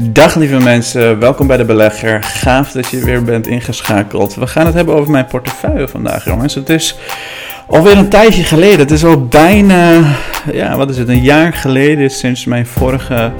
Dag 0.00 0.34
lieve 0.34 0.58
mensen, 0.58 1.18
welkom 1.18 1.46
bij 1.46 1.56
de 1.56 1.64
belegger. 1.64 2.22
Gaaf 2.22 2.72
dat 2.72 2.88
je 2.88 3.04
weer 3.04 3.22
bent 3.22 3.46
ingeschakeld. 3.46 4.34
We 4.34 4.46
gaan 4.46 4.66
het 4.66 4.74
hebben 4.74 4.94
over 4.94 5.10
mijn 5.10 5.26
portefeuille 5.26 5.88
vandaag, 5.88 6.24
jongens. 6.24 6.54
Het 6.54 6.68
is 6.68 6.98
alweer 7.66 7.96
een 7.96 8.08
tijdje 8.08 8.42
geleden. 8.42 8.78
Het 8.78 8.90
is 8.90 9.04
al 9.04 9.26
bijna, 9.26 10.02
ja, 10.52 10.76
wat 10.76 10.90
is 10.90 10.98
het, 10.98 11.08
een 11.08 11.22
jaar 11.22 11.52
geleden 11.52 12.10
sinds 12.10 12.44
mijn 12.44 12.66
vorige 12.66 13.32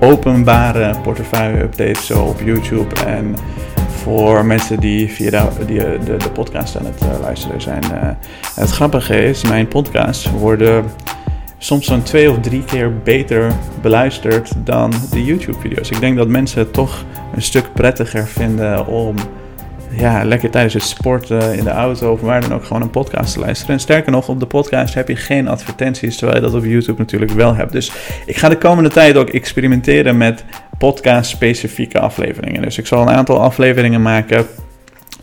openbare 0.00 0.94
portefeuille-update 1.02 2.02
zo 2.02 2.22
op 2.22 2.40
YouTube. 2.44 2.94
En 3.06 3.36
voor 4.02 4.44
mensen 4.44 4.80
die 4.80 5.12
via 5.12 5.30
de, 5.30 5.98
de, 6.04 6.16
de 6.16 6.30
podcast 6.32 6.78
aan 6.78 6.84
het 6.84 7.02
uh, 7.02 7.20
luisteren 7.20 7.60
zijn. 7.60 7.82
Uh, 7.92 8.08
het 8.54 8.70
grappige 8.70 9.24
is, 9.24 9.42
mijn 9.42 9.68
podcasts 9.68 10.30
worden 10.30 10.84
soms 11.64 11.86
zo'n 11.86 12.02
twee 12.02 12.30
of 12.30 12.40
drie 12.40 12.64
keer 12.64 12.98
beter 12.98 13.52
beluisterd 13.82 14.52
dan 14.64 14.92
de 15.10 15.24
YouTube-video's. 15.24 15.90
Ik 15.90 16.00
denk 16.00 16.16
dat 16.16 16.28
mensen 16.28 16.58
het 16.58 16.72
toch 16.72 17.04
een 17.34 17.42
stuk 17.42 17.72
prettiger 17.74 18.26
vinden 18.26 18.86
om 18.86 19.16
ja, 19.90 20.24
lekker 20.24 20.50
tijdens 20.50 20.74
het 20.74 20.82
sporten 20.82 21.54
in 21.54 21.64
de 21.64 21.70
auto 21.70 22.12
of 22.12 22.20
waar 22.20 22.40
dan 22.40 22.54
ook 22.54 22.64
gewoon 22.64 22.82
een 22.82 22.90
podcast 22.90 23.32
te 23.32 23.40
luisteren. 23.40 23.74
En 23.74 23.80
sterker 23.80 24.12
nog, 24.12 24.28
op 24.28 24.40
de 24.40 24.46
podcast 24.46 24.94
heb 24.94 25.08
je 25.08 25.16
geen 25.16 25.48
advertenties, 25.48 26.16
terwijl 26.16 26.38
je 26.38 26.44
dat 26.46 26.54
op 26.54 26.64
YouTube 26.64 26.98
natuurlijk 26.98 27.32
wel 27.32 27.54
hebt. 27.54 27.72
Dus 27.72 27.92
ik 28.26 28.36
ga 28.36 28.48
de 28.48 28.58
komende 28.58 28.90
tijd 28.90 29.16
ook 29.16 29.28
experimenteren 29.28 30.16
met 30.16 30.44
podcast-specifieke 30.78 32.00
afleveringen. 32.00 32.62
Dus 32.62 32.78
ik 32.78 32.86
zal 32.86 33.02
een 33.02 33.14
aantal 33.14 33.40
afleveringen 33.40 34.02
maken 34.02 34.46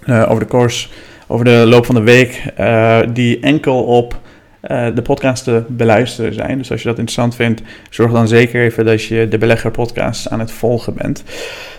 uh, 0.06 0.26
over 0.30 0.40
de 0.40 0.50
course, 0.50 0.88
over 1.28 1.46
de 1.46 1.66
loop 1.66 1.86
van 1.86 1.96
de 1.96 2.02
week, 2.02 2.44
uh, 2.60 3.00
die 3.14 3.40
enkel 3.40 3.84
op 3.84 4.20
uh, 4.68 4.88
de 4.96 5.02
podcast 5.02 5.44
te 5.44 5.64
beluisteren 5.68 6.34
zijn. 6.34 6.58
Dus 6.58 6.72
als 6.72 6.82
je 6.82 6.88
dat 6.88 6.98
interessant 6.98 7.36
vindt, 7.36 7.62
zorg 7.90 8.12
dan 8.12 8.28
zeker 8.28 8.64
even 8.64 8.86
dat 8.86 9.04
je 9.04 9.28
de 9.28 9.38
Belegger 9.38 9.72
podcast 9.72 10.30
aan 10.30 10.40
het 10.40 10.52
volgen 10.52 10.94
bent. 10.94 11.24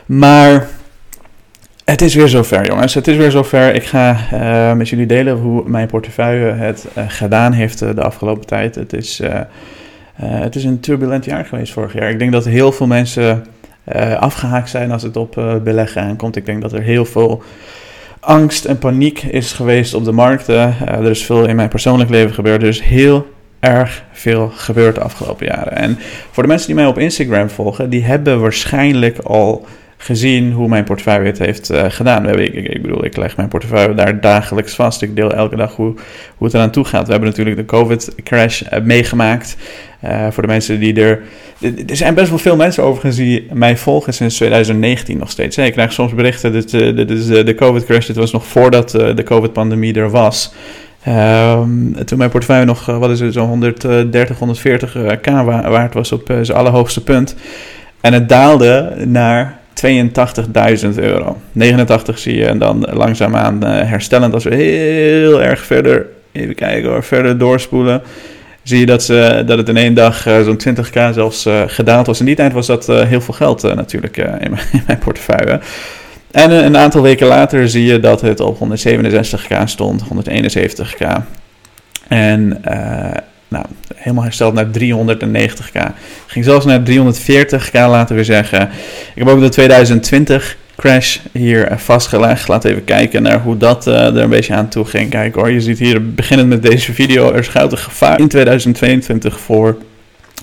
Maar 0.06 0.68
het 1.84 2.02
is 2.02 2.14
weer 2.14 2.28
zover, 2.28 2.66
jongens. 2.66 2.94
Het 2.94 3.08
is 3.08 3.16
weer 3.16 3.30
zover. 3.30 3.74
Ik 3.74 3.84
ga 3.84 4.16
uh, 4.32 4.76
met 4.76 4.88
jullie 4.88 5.06
delen 5.06 5.36
hoe 5.36 5.68
mijn 5.68 5.86
portefeuille 5.86 6.52
het 6.52 6.86
uh, 6.98 7.04
gedaan 7.08 7.52
heeft 7.52 7.78
de 7.78 8.02
afgelopen 8.02 8.46
tijd. 8.46 8.74
Het 8.74 8.92
is, 8.92 9.22
het 10.14 10.56
is 10.56 10.64
een 10.64 10.80
turbulent 10.80 11.24
jaar 11.24 11.44
geweest 11.44 11.72
vorig 11.72 11.92
jaar. 11.92 12.10
Ik 12.10 12.18
denk 12.18 12.32
dat 12.32 12.44
heel 12.44 12.72
veel 12.72 12.86
mensen 12.86 13.44
afgehaakt 14.18 14.68
zijn 14.68 14.92
als 14.92 15.02
het 15.02 15.16
op 15.16 15.60
beleggen 15.64 16.02
aankomt. 16.02 16.36
Ik 16.36 16.46
denk 16.46 16.62
dat 16.62 16.72
er 16.72 16.82
heel 16.82 17.04
veel 17.04 17.42
angst 18.20 18.64
en 18.64 18.78
paniek 18.78 19.22
is 19.22 19.52
geweest 19.52 19.94
op 19.94 20.04
de 20.04 20.12
markten. 20.12 20.76
Uh, 20.82 20.88
er 20.88 21.10
is 21.10 21.24
veel 21.24 21.44
in 21.46 21.56
mijn 21.56 21.68
persoonlijk 21.68 22.10
leven 22.10 22.34
gebeurd. 22.34 22.62
Er 22.62 22.68
is 22.68 22.80
heel 22.80 23.26
erg 23.60 24.04
veel 24.12 24.52
gebeurd 24.54 24.94
de 24.94 25.00
afgelopen 25.00 25.46
jaren. 25.46 25.76
En 25.76 25.98
voor 26.30 26.42
de 26.42 26.48
mensen 26.48 26.66
die 26.66 26.76
mij 26.76 26.86
op 26.86 26.98
Instagram 26.98 27.50
volgen, 27.50 27.90
die 27.90 28.04
hebben 28.04 28.40
waarschijnlijk 28.40 29.18
al 29.18 29.66
gezien 30.02 30.52
hoe 30.52 30.68
mijn 30.68 30.84
portefeuille 30.84 31.26
het 31.26 31.38
heeft 31.38 31.70
uh, 31.70 31.84
gedaan. 31.88 32.22
We 32.22 32.28
hebben, 32.28 32.56
ik, 32.56 32.68
ik, 32.68 32.82
bedoel, 32.82 33.04
ik 33.04 33.16
leg 33.16 33.36
mijn 33.36 33.48
portefeuille 33.48 33.94
daar 33.94 34.20
dagelijks 34.20 34.74
vast. 34.74 35.02
Ik 35.02 35.16
deel 35.16 35.32
elke 35.32 35.56
dag 35.56 35.74
hoe, 35.76 35.94
hoe 36.36 36.46
het 36.46 36.54
eraan 36.54 36.70
toe 36.70 36.84
gaat. 36.84 37.04
We 37.04 37.10
hebben 37.10 37.28
natuurlijk 37.28 37.56
de 37.56 37.64
COVID-crash 37.64 38.62
uh, 38.62 38.80
meegemaakt. 38.82 39.56
Uh, 40.04 40.26
voor 40.30 40.42
de 40.42 40.48
mensen 40.48 40.80
die 40.80 41.00
er. 41.00 41.22
Er 41.86 41.96
zijn 41.96 42.14
best 42.14 42.28
wel 42.28 42.38
veel 42.38 42.56
mensen 42.56 42.82
overigens 42.82 43.16
die 43.16 43.48
mij 43.52 43.76
volgen 43.76 44.14
sinds 44.14 44.36
2019 44.36 45.18
nog 45.18 45.30
steeds. 45.30 45.58
Ik 45.58 45.72
krijg 45.72 45.92
soms 45.92 46.14
berichten. 46.14 46.54
Is 46.54 46.66
de 46.66 47.54
COVID-crash. 47.56 48.06
Dit 48.06 48.16
was 48.16 48.32
nog 48.32 48.46
voordat 48.46 48.90
de 48.90 49.22
COVID-pandemie 49.24 49.94
er 49.94 50.10
was. 50.10 50.54
Um, 51.08 52.04
toen 52.04 52.18
mijn 52.18 52.30
portefeuille 52.30 52.64
nog, 52.64 52.86
wat 52.86 53.10
is 53.10 53.20
het, 53.20 53.32
zo'n 53.32 53.48
130, 53.48 54.38
140k 54.38 55.30
waard 55.44 55.94
was 55.94 56.12
op 56.12 56.32
zijn 56.42 56.58
allerhoogste 56.58 57.02
punt. 57.02 57.36
En 58.00 58.12
het 58.12 58.28
daalde 58.28 58.94
naar 59.06 59.59
82.000 59.74 60.94
euro. 60.94 61.36
89 61.52 62.18
zie 62.18 62.36
je 62.36 62.46
en 62.46 62.58
dan 62.58 62.86
langzaamaan 62.90 63.66
uh, 63.66 63.70
herstellend 63.70 64.34
als 64.34 64.44
we 64.44 64.54
heel 64.54 65.42
erg 65.42 65.60
verder, 65.60 66.06
even 66.32 66.54
kijken 66.54 66.90
hoor, 66.90 67.04
verder 67.04 67.38
doorspoelen. 67.38 68.02
Zie 68.62 68.78
je 68.78 68.86
dat, 68.86 69.02
ze, 69.02 69.42
dat 69.46 69.58
het 69.58 69.68
in 69.68 69.76
één 69.76 69.94
dag 69.94 70.26
uh, 70.26 70.42
zo'n 70.42 70.60
20k 70.68 71.14
zelfs 71.14 71.46
uh, 71.46 71.62
gedaald 71.66 72.06
was. 72.06 72.20
In 72.20 72.26
die 72.26 72.34
tijd 72.34 72.52
was 72.52 72.66
dat 72.66 72.86
heel 72.86 73.20
veel 73.20 73.34
geld 73.34 73.62
natuurlijk 73.62 74.16
in 74.16 74.50
mijn, 74.50 74.62
in, 74.72 74.82
mijn, 74.86 74.98
portefeuille. 74.98 75.60
En 76.30 76.50
een 76.50 76.76
aantal 76.76 77.02
weken 77.02 77.26
later 77.26 77.68
zie 77.68 77.84
je 77.84 78.00
dat 78.00 78.20
het 78.20 78.40
op 78.40 78.58
167k 78.58 79.64
stond, 79.64 80.02
171k. 80.04 81.06
En 82.08 82.62
nou, 83.50 83.64
helemaal 83.94 84.24
hersteld 84.24 84.54
naar 84.54 84.66
390k. 84.78 85.92
Ging 86.26 86.44
zelfs 86.44 86.66
naar 86.66 86.82
340k, 86.90 87.72
laten 87.72 88.16
we 88.16 88.24
zeggen. 88.24 88.62
Ik 89.14 89.22
heb 89.24 89.28
ook 89.28 89.40
de 89.40 89.48
2020 89.48 90.56
crash 90.76 91.18
hier 91.32 91.68
vastgelegd. 91.76 92.48
Laten 92.48 92.68
we 92.68 92.74
even 92.74 92.86
kijken 92.86 93.22
naar 93.22 93.40
hoe 93.40 93.56
dat 93.56 93.86
uh, 93.86 93.94
er 93.94 94.16
een 94.16 94.30
beetje 94.30 94.54
aan 94.54 94.68
toe 94.68 94.84
ging. 94.84 95.10
Kijk 95.10 95.34
hoor, 95.34 95.50
je 95.50 95.60
ziet 95.60 95.78
hier 95.78 96.14
beginnend 96.14 96.48
met 96.48 96.62
deze 96.62 96.92
video. 96.92 97.32
Er 97.32 97.44
schuilt 97.44 97.72
een 97.72 97.78
gevaar 97.78 98.18
in 98.18 98.28
2022 98.28 99.40
voor 99.40 99.76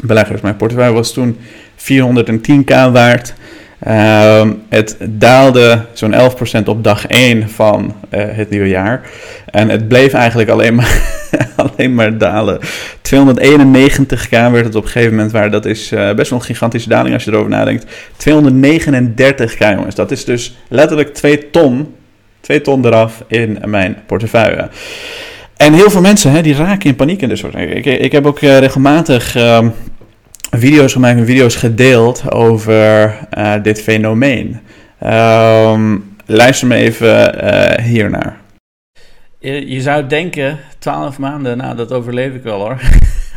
beleggers. 0.02 0.42
Mijn 0.42 0.56
portefeuille 0.56 0.94
was 0.94 1.14
toen 1.14 1.38
410k 1.78 2.92
waard. 2.92 3.34
Uh, 3.88 4.50
het 4.70 4.98
daalde 5.00 5.86
zo'n 5.94 6.14
11% 6.62 6.64
op 6.66 6.84
dag 6.84 7.08
1 7.08 7.50
van 7.50 7.96
uh, 8.14 8.24
het 8.30 8.50
nieuwe 8.50 8.68
jaar. 8.68 9.02
En 9.46 9.70
het 9.70 9.88
bleef 9.88 10.14
eigenlijk 10.14 10.50
alleen 10.50 10.76
maar, 10.76 11.02
alleen 11.56 11.96
maar 11.96 12.18
dalen. 12.18 12.60
291k 13.02 14.30
werd 14.30 14.66
het 14.66 14.76
op 14.76 14.84
een 14.84 14.90
gegeven 14.90 15.16
moment 15.16 15.32
waar. 15.32 15.52
Dat 15.52 15.66
is 15.66 15.92
uh, 15.92 16.14
best 16.14 16.30
wel 16.30 16.40
een 16.40 16.46
gigantische 16.46 16.90
daling 16.90 17.14
als 17.14 17.24
je 17.24 17.32
erover 17.32 17.50
nadenkt. 17.50 17.86
239k 18.30 19.58
jongens. 19.58 19.96
Dat 19.96 20.12
is 20.12 20.26
dus 20.26 20.58
letterlijk 20.68 21.14
2 21.14 21.50
ton. 21.50 21.96
2 22.42 22.62
ton 22.62 22.86
eraf 22.86 23.24
in 23.28 23.58
mijn 23.66 23.98
portefeuille. 24.06 24.70
En 25.58 25.74
heel 25.74 25.90
veel 25.90 26.02
mensen 26.02 26.32
hè, 26.32 26.42
die 26.42 26.56
raken 26.56 26.90
in 26.90 26.96
paniek 26.96 27.22
in 27.22 27.30
dit 27.30 27.38
soort 27.38 27.54
dingen. 27.54 27.78
Ik, 27.78 27.86
ik 27.86 28.12
heb 28.12 28.26
ook 28.26 28.42
uh, 28.42 28.58
regelmatig 28.58 29.36
video's 30.52 30.94
gemaakt 30.94 31.20
en 31.20 31.26
video's 31.26 31.56
gedeeld 31.56 32.32
over 32.32 33.18
uh, 33.38 33.54
dit 33.64 33.82
fenomeen. 33.82 34.60
Um, 35.04 36.16
luister 36.26 36.68
me 36.68 36.76
even 36.76 37.46
uh, 37.46 37.86
hiernaar. 37.86 38.38
Je, 39.40 39.70
je, 39.70 39.82
zou 39.82 40.08
denken, 40.08 40.60
12 40.80 41.20
maanden, 41.20 41.58
nou 41.58 41.76
dat 41.76 41.92
overleef 41.92 42.34
ik 42.34 42.44
wel 42.44 42.60
hoor. 42.60 42.80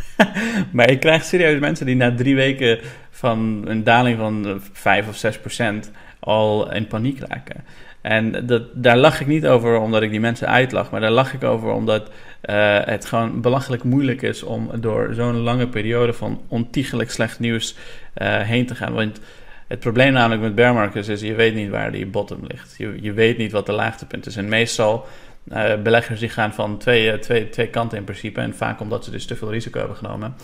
maar 0.73 0.89
ik 0.89 0.99
krijg 0.99 1.23
serieus 1.23 1.59
mensen 1.59 1.85
die 1.85 1.95
na 1.95 2.15
drie 2.15 2.35
weken 2.35 2.79
van 3.09 3.63
een 3.65 3.83
daling 3.83 4.17
van 4.17 4.61
5 4.73 5.07
of 5.07 5.15
6 5.15 5.39
procent 5.39 5.91
al 6.19 6.73
in 6.73 6.87
paniek 6.87 7.19
raken. 7.19 7.63
En 8.01 8.45
dat, 8.45 8.63
daar 8.73 8.97
lach 8.97 9.21
ik 9.21 9.27
niet 9.27 9.47
over 9.47 9.79
omdat 9.79 10.01
ik 10.01 10.09
die 10.09 10.19
mensen 10.19 10.47
uitlach, 10.47 10.91
maar 10.91 11.01
daar 11.01 11.11
lach 11.11 11.33
ik 11.33 11.43
over 11.43 11.71
omdat 11.71 12.09
uh, 12.49 12.79
het 12.85 13.05
gewoon 13.05 13.41
belachelijk 13.41 13.83
moeilijk 13.83 14.21
is 14.21 14.43
om 14.43 14.69
door 14.79 15.13
zo'n 15.13 15.37
lange 15.37 15.67
periode 15.67 16.13
van 16.13 16.41
ontiegelijk 16.47 17.11
slecht 17.11 17.39
nieuws 17.39 17.75
uh, 18.21 18.39
heen 18.39 18.65
te 18.65 18.75
gaan. 18.75 18.93
Want 18.93 19.19
het 19.67 19.79
probleem 19.79 20.13
namelijk 20.13 20.41
met 20.41 20.55
bear 20.55 20.73
markets 20.73 21.07
is, 21.07 21.21
je 21.21 21.33
weet 21.33 21.55
niet 21.55 21.69
waar 21.69 21.91
die 21.91 22.05
bottom 22.05 22.39
ligt. 22.47 22.75
Je, 22.77 22.97
je 23.01 23.13
weet 23.13 23.37
niet 23.37 23.51
wat 23.51 23.65
de 23.65 23.71
laagtepunt 23.71 24.25
is. 24.25 24.35
En 24.35 24.49
meestal 24.49 25.05
uh, 25.47 25.75
beleggers 25.83 26.19
die 26.19 26.29
gaan 26.29 26.53
van 26.53 26.77
twee, 26.77 27.19
twee, 27.19 27.49
twee 27.49 27.67
kanten 27.67 27.97
in 27.97 28.03
principe. 28.03 28.41
En 28.41 28.55
vaak 28.55 28.79
omdat 28.79 29.05
ze 29.05 29.11
dus 29.11 29.25
te 29.25 29.35
veel 29.35 29.51
risico 29.51 29.79
hebben 29.79 29.97
genomen. 29.97 30.35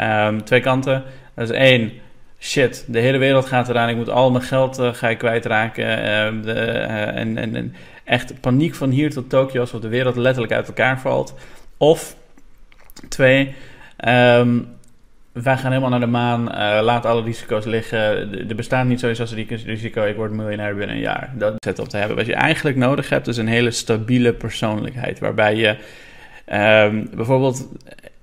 Um, 0.00 0.44
twee 0.44 0.60
kanten. 0.60 1.04
Dat 1.34 1.50
is 1.50 1.56
één 1.56 1.92
shit, 2.38 2.84
de 2.86 2.98
hele 2.98 3.18
wereld 3.18 3.46
gaat 3.46 3.68
eraan. 3.68 3.88
Ik 3.88 3.96
moet 3.96 4.10
al 4.10 4.30
mijn 4.30 4.44
geld 4.44 4.78
uh, 4.78 4.94
ga 4.94 5.08
ik 5.08 5.18
kwijtraken. 5.18 5.84
Uh, 5.84 6.42
de, 6.42 6.52
en, 6.52 7.36
en, 7.36 7.74
echt 8.04 8.40
paniek 8.40 8.74
van 8.74 8.90
hier 8.90 9.10
tot 9.10 9.30
Tokio, 9.30 9.60
alsof 9.60 9.80
de 9.80 9.88
wereld 9.88 10.16
letterlijk 10.16 10.52
uit 10.52 10.66
elkaar 10.66 11.00
valt. 11.00 11.34
Of 11.76 12.16
twee, 13.08 13.54
um, 14.04 14.68
wij 15.32 15.56
gaan 15.56 15.70
helemaal 15.70 15.90
naar 15.90 16.00
de 16.00 16.06
maan, 16.06 16.44
laat 16.84 17.06
alle 17.06 17.22
risico's 17.22 17.64
liggen. 17.64 17.98
Er 18.48 18.54
bestaat 18.54 18.86
niet 18.86 19.00
zoiets 19.00 19.20
als 19.20 19.34
risico, 19.34 20.04
ik 20.04 20.16
word 20.16 20.32
miljonair 20.32 20.74
binnen 20.74 20.96
een 20.96 21.02
jaar. 21.02 21.32
Dat 21.34 21.54
zet 21.58 21.78
op 21.78 21.88
te 21.88 21.96
hebben. 21.96 22.16
Wat 22.16 22.26
je 22.26 22.34
eigenlijk 22.34 22.76
nodig 22.76 23.08
hebt, 23.08 23.26
is 23.26 23.36
een 23.36 23.48
hele 23.48 23.70
stabiele 23.70 24.32
persoonlijkheid. 24.32 25.18
Waarbij 25.18 25.54
je 25.54 25.68
um, 26.86 27.10
bijvoorbeeld 27.14 27.68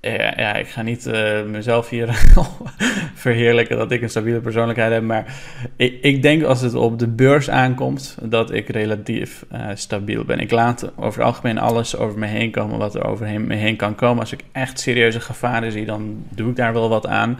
ja, 0.00 0.32
ja, 0.36 0.54
ik 0.54 0.68
ga 0.68 0.82
niet 0.82 1.06
uh, 1.06 1.42
mezelf 1.42 1.88
hier 1.88 2.08
verheerlijken 3.14 3.76
dat 3.76 3.90
ik 3.90 4.02
een 4.02 4.10
stabiele 4.10 4.40
persoonlijkheid 4.40 4.92
heb. 4.92 5.02
Maar 5.02 5.34
ik, 5.76 5.98
ik, 6.02 6.22
denk 6.22 6.42
als 6.42 6.60
het 6.60 6.74
op 6.74 6.98
de 6.98 7.08
beurs 7.08 7.50
aankomt, 7.50 8.16
dat 8.22 8.52
ik 8.52 8.68
relatief 8.68 9.44
uh, 9.52 9.66
stabiel 9.74 10.24
ben. 10.24 10.38
Ik 10.38 10.50
laat 10.50 10.90
over 10.96 11.20
het 11.20 11.28
algemeen 11.28 11.58
alles 11.58 11.96
over 11.96 12.18
me 12.18 12.26
heen 12.26 12.50
komen 12.50 12.78
wat 12.78 12.94
er 12.94 13.04
over 13.04 13.40
me 13.40 13.54
heen 13.54 13.76
kan 13.76 13.94
komen. 13.94 14.20
Als 14.20 14.32
ik 14.32 14.40
echt 14.52 14.80
serieuze 14.80 15.20
gevaren 15.20 15.72
zie, 15.72 15.84
dan 15.84 16.24
doe 16.28 16.50
ik 16.50 16.56
daar 16.56 16.72
wel 16.72 16.88
wat 16.88 17.06
aan. 17.06 17.30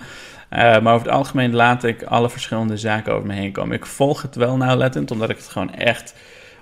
Uh, 0.52 0.58
maar 0.58 0.94
over 0.94 1.06
het 1.06 1.16
algemeen 1.16 1.54
laat 1.54 1.84
ik 1.84 2.02
alle 2.02 2.30
verschillende 2.30 2.76
zaken 2.76 3.12
over 3.12 3.26
me 3.26 3.34
heen 3.34 3.52
komen. 3.52 3.76
Ik 3.76 3.86
volg 3.86 4.22
het 4.22 4.34
wel 4.34 4.56
nauwlettend, 4.56 5.10
omdat 5.10 5.30
ik 5.30 5.36
het 5.36 5.48
gewoon 5.48 5.74
echt 5.74 6.14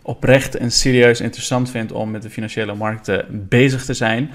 oprecht 0.03 0.57
en 0.57 0.71
serieus 0.71 1.21
interessant 1.21 1.71
vind 1.71 1.93
om 1.93 2.11
met 2.11 2.23
de 2.23 2.31
financiële 2.31 2.75
markten 2.75 3.27
bezig 3.49 3.85
te 3.85 3.95
zijn. 3.95 4.31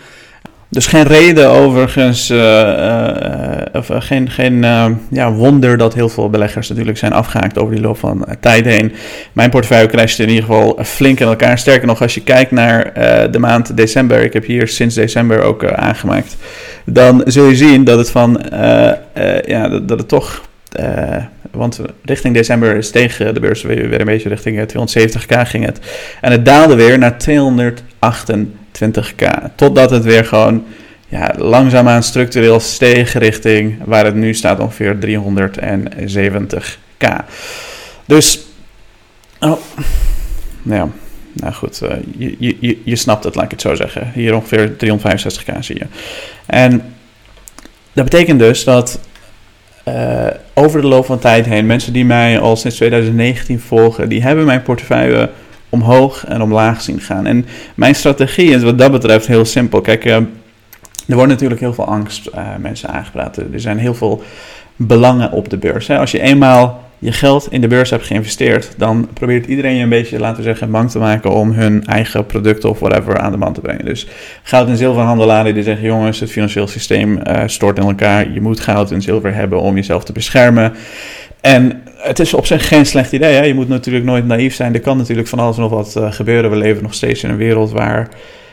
Dus 0.72 0.88
geen 0.88 1.04
reden 1.04 1.50
overigens, 1.50 2.30
uh, 2.30 3.62
of 3.74 3.90
geen, 3.90 4.30
geen 4.30 4.62
ja, 5.10 5.32
wonder 5.32 5.78
dat 5.78 5.94
heel 5.94 6.10
veel 6.10 6.30
beleggers 6.30 6.70
natuurlijk 6.70 6.98
zijn 6.98 7.14
afgehaakt 7.14 7.58
over 7.58 7.74
die 7.76 7.84
loop 7.84 7.98
van 7.98 8.26
tijd 8.40 8.66
heen. 8.66 8.94
Mijn 9.34 9.50
portefeuille 9.50 9.88
crashte 9.88 10.24
in 10.24 10.30
ieder 10.30 10.44
geval 10.44 10.80
flink 10.84 11.20
in 11.20 11.28
elkaar. 11.28 11.58
Sterker 11.58 11.88
nog, 11.88 12.02
als 12.02 12.14
je 12.14 12.24
kijkt 12.24 12.52
naar 12.52 12.94
de 13.32 13.40
maand 13.40 13.78
december, 13.78 14.24
ik 14.24 14.34
heb 14.34 14.46
hier 14.46 14.68
sinds 14.68 14.96
december 14.96 15.42
ook 15.42 15.66
aangemaakt, 15.66 16.38
dan 16.86 17.22
zul 17.26 17.46
je 17.46 17.56
zien 17.56 17.84
dat 17.84 17.98
het 17.98 18.12
van, 18.12 18.42
ja, 19.46 19.80
dat, 19.80 20.00
het 20.00 20.08
toch 20.08 20.50
want 21.52 21.82
richting 22.06 22.34
december 22.34 22.76
is 22.76 22.92
tegen 22.92 23.34
de 23.34 23.40
beurs 23.40 23.62
weer, 23.62 24.00
een 24.00 24.06
beetje 24.06 24.30
richting 24.30 24.60
270k 24.60 25.42
ging 25.44 25.66
het. 25.66 25.80
En 26.22 26.32
het 26.32 26.46
daalde 26.46 26.76
weer 26.76 26.98
naar 26.98 27.18
228k. 28.82 29.56
Totdat 29.56 29.90
het 29.90 30.04
weer 30.04 30.26
gewoon 30.26 30.64
ja, 31.08 31.34
langzaamaan 31.38 32.04
structureel 32.04 32.60
steeg 32.60 33.14
richting 33.14 33.78
waar 33.86 34.06
het 34.06 34.16
nu 34.16 34.34
staat 34.34 34.60
ongeveer 34.60 34.98
370k. 35.06 37.08
Dus, 38.06 38.40
oh, 39.40 39.58
ja, 40.64 40.90
nou 41.34 41.54
goed, 41.54 41.82
uh, 41.84 41.90
je, 42.18 42.56
je, 42.60 42.78
je 42.84 42.96
snapt 42.96 43.24
het, 43.24 43.36
laat 43.36 43.46
ik 43.46 43.52
het 43.52 43.62
zo 43.62 43.76
zeggen. 43.76 44.12
Hier 44.14 44.36
ongeveer 44.36 44.70
365k 44.70 45.60
zie 45.60 45.78
je. 45.78 45.86
En 46.46 46.84
dat 47.94 48.04
betekent 48.04 48.40
dus 48.40 48.64
dat 48.64 49.00
uh, 49.88 50.28
over 50.54 50.82
de 50.82 50.88
loop 50.88 51.06
van 51.06 51.20
tijd 51.20 51.46
heen, 51.46 51.66
mensen 51.66 51.94
die 51.94 52.06
mij 52.06 52.40
al 52.40 52.56
sinds 52.56 52.76
2019 52.76 53.60
volgen, 53.60 54.10
die 54.10 54.22
hebben 54.22 54.46
mijn 54.46 54.62
portefeuille 54.62 55.30
omhoog 55.72 56.26
en 56.28 56.42
omlaag 56.42 56.82
zien 56.82 57.00
gaan. 57.00 57.26
En 57.26 57.46
mijn 57.76 57.96
strategie 57.96 58.54
is 58.54 58.64
wat 58.64 58.78
dat 58.78 58.92
betreft 58.92 59.28
heel 59.28 59.46
simpel. 59.46 59.82
Kijk, 59.82 60.06
uh, 60.06 60.16
er 61.08 61.16
wordt 61.16 61.32
natuurlijk 61.32 61.60
heel 61.62 61.74
veel 61.74 61.88
angst 61.88 62.30
uh, 62.36 62.42
mensen 62.60 62.90
aangepraat. 62.90 63.38
Er 63.38 63.48
zijn 63.56 63.78
heel 63.78 63.94
veel 63.94 64.24
belangen 64.76 65.32
op 65.32 65.50
de 65.50 65.58
beurs. 65.58 65.88
Hè. 65.88 65.98
Als 65.98 66.12
je 66.12 66.22
eenmaal 66.22 66.90
je 67.02 67.12
geld 67.12 67.48
in 67.52 67.62
de 67.62 67.68
beurs 67.68 67.90
hebt 67.90 68.06
geïnvesteerd, 68.06 68.74
dan 68.78 69.08
probeert 69.14 69.46
iedereen 69.46 69.76
je 69.76 69.84
een 69.84 69.90
beetje, 69.90 70.20
laten 70.20 70.38
we 70.38 70.44
zeggen, 70.44 70.72
bang 70.72 70.92
te 70.92 71.00
maken 71.00 71.32
om 71.32 71.52
hun 71.52 71.86
eigen 71.86 72.26
producten 72.26 72.70
of 72.70 72.80
whatever 72.80 73.18
aan 73.18 73.32
de 73.32 73.38
man 73.38 73.54
te 73.54 73.62
brengen. 73.62 73.86
Dus 73.86 74.08
goud- 74.44 74.68
en 74.68 74.78
zilverhandelaren 74.78 75.54
die 75.54 75.64
zeggen, 75.64 75.86
jongens, 75.86 76.20
het 76.20 76.32
financieel 76.32 76.68
systeem 76.68 77.20
uh, 77.28 77.44
stort 77.46 77.78
in 77.78 77.84
elkaar, 77.84 78.32
je 78.32 78.42
moet 78.42 78.60
goud 78.60 78.92
en 78.92 79.02
zilver 79.02 79.34
hebben 79.34 79.60
om 79.60 79.76
jezelf 79.76 80.04
te 80.04 80.12
beschermen. 80.12 80.74
En 81.42 81.82
het 81.98 82.20
is 82.20 82.34
op 82.34 82.46
zich 82.46 82.68
geen 82.68 82.86
slecht 82.86 83.12
idee. 83.12 83.34
Hè? 83.34 83.44
Je 83.44 83.54
moet 83.54 83.68
natuurlijk 83.68 84.06
nooit 84.06 84.26
naïef 84.26 84.56
zijn. 84.56 84.74
Er 84.74 84.80
kan 84.80 84.98
natuurlijk 84.98 85.28
van 85.28 85.40
alles 85.40 85.58
nog 85.58 85.72
wat 85.72 85.96
uh, 85.98 86.12
gebeuren. 86.12 86.50
We 86.50 86.56
leven 86.56 86.84
nog 86.84 86.94
steeds 86.94 87.24
in 87.24 87.30
een 87.30 87.38
wereld 87.38 87.72
waar 87.72 88.10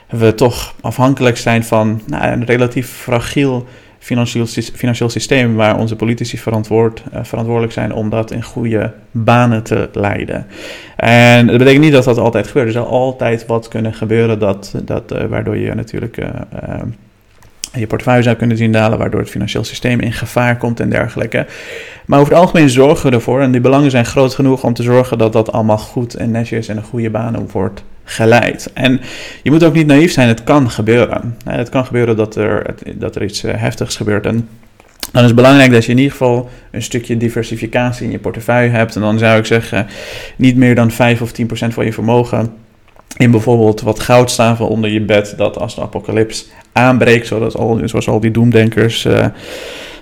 we 0.09 0.35
toch 0.35 0.75
afhankelijk 0.81 1.37
zijn 1.37 1.65
van 1.65 2.01
nou, 2.07 2.33
een 2.33 2.45
relatief 2.45 2.89
fragiel 2.89 3.67
financieel, 3.99 4.47
financieel 4.75 5.09
systeem 5.09 5.55
waar 5.55 5.79
onze 5.79 5.97
politici 5.97 6.39
verantwoord, 6.39 7.03
uh, 7.15 7.21
verantwoordelijk 7.23 7.73
zijn 7.73 7.93
om 7.93 8.11
dat 8.11 8.31
in 8.31 8.43
goede 8.43 8.93
banen 9.11 9.63
te 9.63 9.89
leiden. 9.93 10.47
En 10.97 11.47
dat 11.47 11.59
betekent 11.59 11.85
niet 11.85 11.93
dat 11.93 12.05
dat 12.05 12.19
altijd 12.19 12.47
gebeurt. 12.47 12.67
Er 12.67 12.73
zal 12.73 12.87
altijd 12.87 13.47
wat 13.47 13.69
kunnen 13.69 13.95
gebeuren 13.95 14.39
dat, 14.39 14.75
dat, 14.85 15.13
uh, 15.13 15.25
waardoor 15.25 15.57
je 15.57 15.75
natuurlijk 15.75 16.19
je 17.73 17.87
portefeuille 17.87 18.23
zou 18.23 18.37
kunnen 18.37 18.57
zien 18.57 18.73
dalen, 18.73 18.99
waardoor 18.99 19.21
het 19.21 19.31
financieel 19.31 19.65
systeem 19.65 20.01
in 20.01 20.13
gevaar 20.13 20.57
komt 20.57 20.81
en 20.81 20.91
dergelijke. 20.91 21.47
Maar 22.07 22.21
over 22.21 22.33
het 22.33 22.43
algemeen 22.43 22.71
zorgen 22.71 23.11
we 23.11 23.17
ervoor, 23.17 23.41
en 23.41 23.53
die 23.53 23.61
belangen 23.61 23.91
zijn 23.91 24.05
groot 24.05 24.35
genoeg 24.35 24.65
om 24.65 24.75
te 24.75 24.83
zorgen 24.83 25.19
dat 25.19 25.33
dat 25.33 25.53
allemaal 25.53 25.79
goed 25.79 26.15
en 26.15 26.31
netjes 26.31 26.69
en 26.69 26.77
een 26.77 26.83
goede 26.83 27.11
banen 27.11 27.49
wordt 27.53 27.83
geleid. 28.05 28.71
En 28.75 29.01
je 29.43 29.51
moet 29.51 29.65
ook 29.65 29.75
niet 29.75 29.87
naïef 29.87 30.13
zijn, 30.13 30.29
het 30.29 30.45
kan 30.45 30.71
gebeuren. 30.71 31.37
Het 31.45 31.69
kan 31.69 31.85
gebeuren 31.85 32.17
dat 32.17 32.37
er, 32.37 32.75
dat 32.95 33.17
er 33.17 33.23
iets 33.23 33.45
eh, 33.45 33.55
heftigs 33.57 33.97
gebeurt. 33.97 34.27
En 34.27 34.49
dan 35.13 35.23
is 35.23 35.27
het 35.27 35.37
belangrijk 35.37 35.71
dat 35.71 35.85
je 35.85 35.91
in 35.91 35.99
ieder 35.99 36.13
geval 36.13 36.49
een 36.71 36.83
stukje 36.83 37.17
diversificatie 37.17 38.07
in 38.07 38.13
je 38.13 38.19
portefeuille 38.19 38.71
hebt. 38.71 38.95
En 38.95 39.01
dan 39.01 39.19
zou 39.19 39.39
ik 39.39 39.47
zeggen, 39.47 39.87
niet 40.37 40.57
meer 40.57 40.75
dan 40.75 40.91
5 40.91 41.23
of 41.23 41.33
10% 41.41 41.45
van 41.69 41.85
je 41.85 41.93
vermogen 41.93 42.53
in 43.17 43.31
bijvoorbeeld 43.31 43.81
wat 43.81 44.01
goudstaven 44.01 44.69
onder 44.69 44.91
je 44.91 45.01
bed, 45.01 45.35
dat 45.37 45.59
als 45.59 45.75
de 45.75 45.81
apocalyps 45.81 46.49
aanbreekt, 46.73 47.27
zodat 47.27 47.57
al, 47.57 47.81
zoals 47.85 48.09
al 48.09 48.21
die 48.21 48.31
doemdenkers 48.31 49.05
uh, 49.05 49.27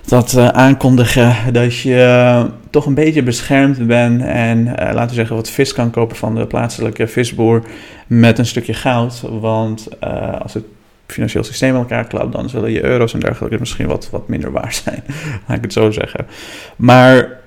dat 0.05 0.33
uh, 0.33 0.47
aankondigen, 0.47 1.35
dat 1.53 1.77
je 1.77 1.95
uh, 1.95 2.43
toch 2.69 2.85
een 2.85 2.93
beetje 2.93 3.23
beschermd 3.23 3.87
bent 3.87 4.21
en 4.21 4.63
laten 4.65 5.07
we 5.07 5.13
zeggen 5.13 5.35
wat 5.35 5.49
vis 5.49 5.73
kan 5.73 5.91
kopen 5.91 6.15
van 6.15 6.35
de 6.35 6.45
plaatselijke 6.45 7.07
visboer 7.07 7.61
met 8.07 8.39
een 8.39 8.45
stukje 8.45 8.73
goud. 8.73 9.21
Want 9.39 9.87
als 10.41 10.53
het 10.53 10.63
financieel 11.07 11.43
systeem 11.43 11.69
in 11.69 11.79
elkaar 11.79 12.07
klapt, 12.07 12.31
dan 12.31 12.49
zullen 12.49 12.71
je 12.71 12.83
euro's 12.83 13.13
en 13.13 13.19
dergelijke 13.19 13.59
misschien 13.59 13.87
wat, 13.87 14.09
wat 14.11 14.27
minder 14.27 14.51
waard 14.61 14.75
zijn, 14.75 15.03
laat 15.47 15.57
ik 15.57 15.63
het 15.63 15.73
zo 15.73 15.91
zeggen. 15.91 16.27
Maar 16.75 17.39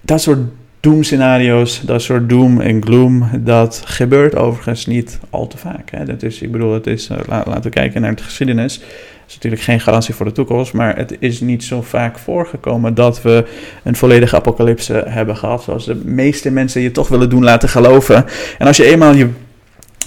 dat 0.00 0.20
soort 0.20 0.38
doemscenario's, 0.80 1.80
dat 1.84 2.02
soort 2.02 2.28
doom 2.28 2.60
en 2.60 2.84
gloom, 2.84 3.30
dat 3.40 3.82
gebeurt 3.84 4.36
overigens 4.36 4.86
niet 4.86 5.18
al 5.30 5.46
te 5.46 5.58
vaak. 5.58 5.90
Hè. 5.90 6.04
Dat 6.04 6.22
is, 6.22 6.42
ik 6.42 6.52
bedoel, 6.52 6.72
het 6.72 6.86
is, 6.86 7.08
uh, 7.10 7.18
laten 7.26 7.62
we 7.62 7.68
kijken 7.68 8.00
naar 8.00 8.14
de 8.14 8.22
geschiedenis. 8.22 8.78
Dat 8.78 8.88
is 9.28 9.34
natuurlijk 9.34 9.62
geen 9.62 9.80
garantie 9.80 10.14
voor 10.14 10.26
de 10.26 10.32
toekomst, 10.32 10.72
maar 10.72 10.96
het 10.96 11.16
is 11.18 11.40
niet 11.40 11.64
zo 11.64 11.82
vaak 11.82 12.18
voorgekomen 12.18 12.94
dat 12.94 13.22
we 13.22 13.44
een 13.84 13.96
volledige 13.96 14.36
apocalypse 14.36 15.04
hebben 15.08 15.36
gehad, 15.36 15.62
zoals 15.62 15.84
de 15.84 15.94
meeste 15.94 16.50
mensen 16.50 16.80
je 16.80 16.90
toch 16.90 17.08
willen 17.08 17.30
doen 17.30 17.44
laten 17.44 17.68
geloven. 17.68 18.24
En 18.58 18.66
als 18.66 18.76
je 18.76 18.84
eenmaal 18.84 19.14
je 19.14 19.28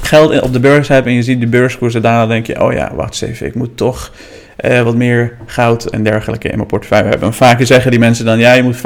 geld 0.02 0.42
op 0.42 0.54
de 0.54 0.60
beurs 0.60 0.88
hebt 0.88 1.08
en 1.08 1.14
je 1.14 1.24
ziet 1.24 1.40
de 1.40 1.48
beurskoersen 1.48 2.02
dalen, 2.02 2.30
denk 2.30 2.48
je, 2.48 2.64
oh 2.64 2.74
ja, 2.74 2.96
wacht 2.96 3.22
eens 3.22 3.32
even, 3.32 3.48
ik 3.48 3.56
moet 3.56 3.78
toch 3.78 4.12
uh, 4.66 4.82
wat 4.82 4.96
meer 4.96 5.38
goud 5.46 5.86
en 5.86 6.04
dergelijke 6.04 6.50
in 6.50 6.56
mijn 6.56 6.68
portefeuille 6.68 7.10
hebben. 7.10 7.28
En 7.28 7.34
vaker 7.34 7.66
zeggen 7.66 7.92
die 7.92 8.00
mensen 8.00 8.26
dan, 8.26 8.40
ja, 8.40 8.54
je 8.54 8.64
moet 8.64 8.78
25% 8.78 8.80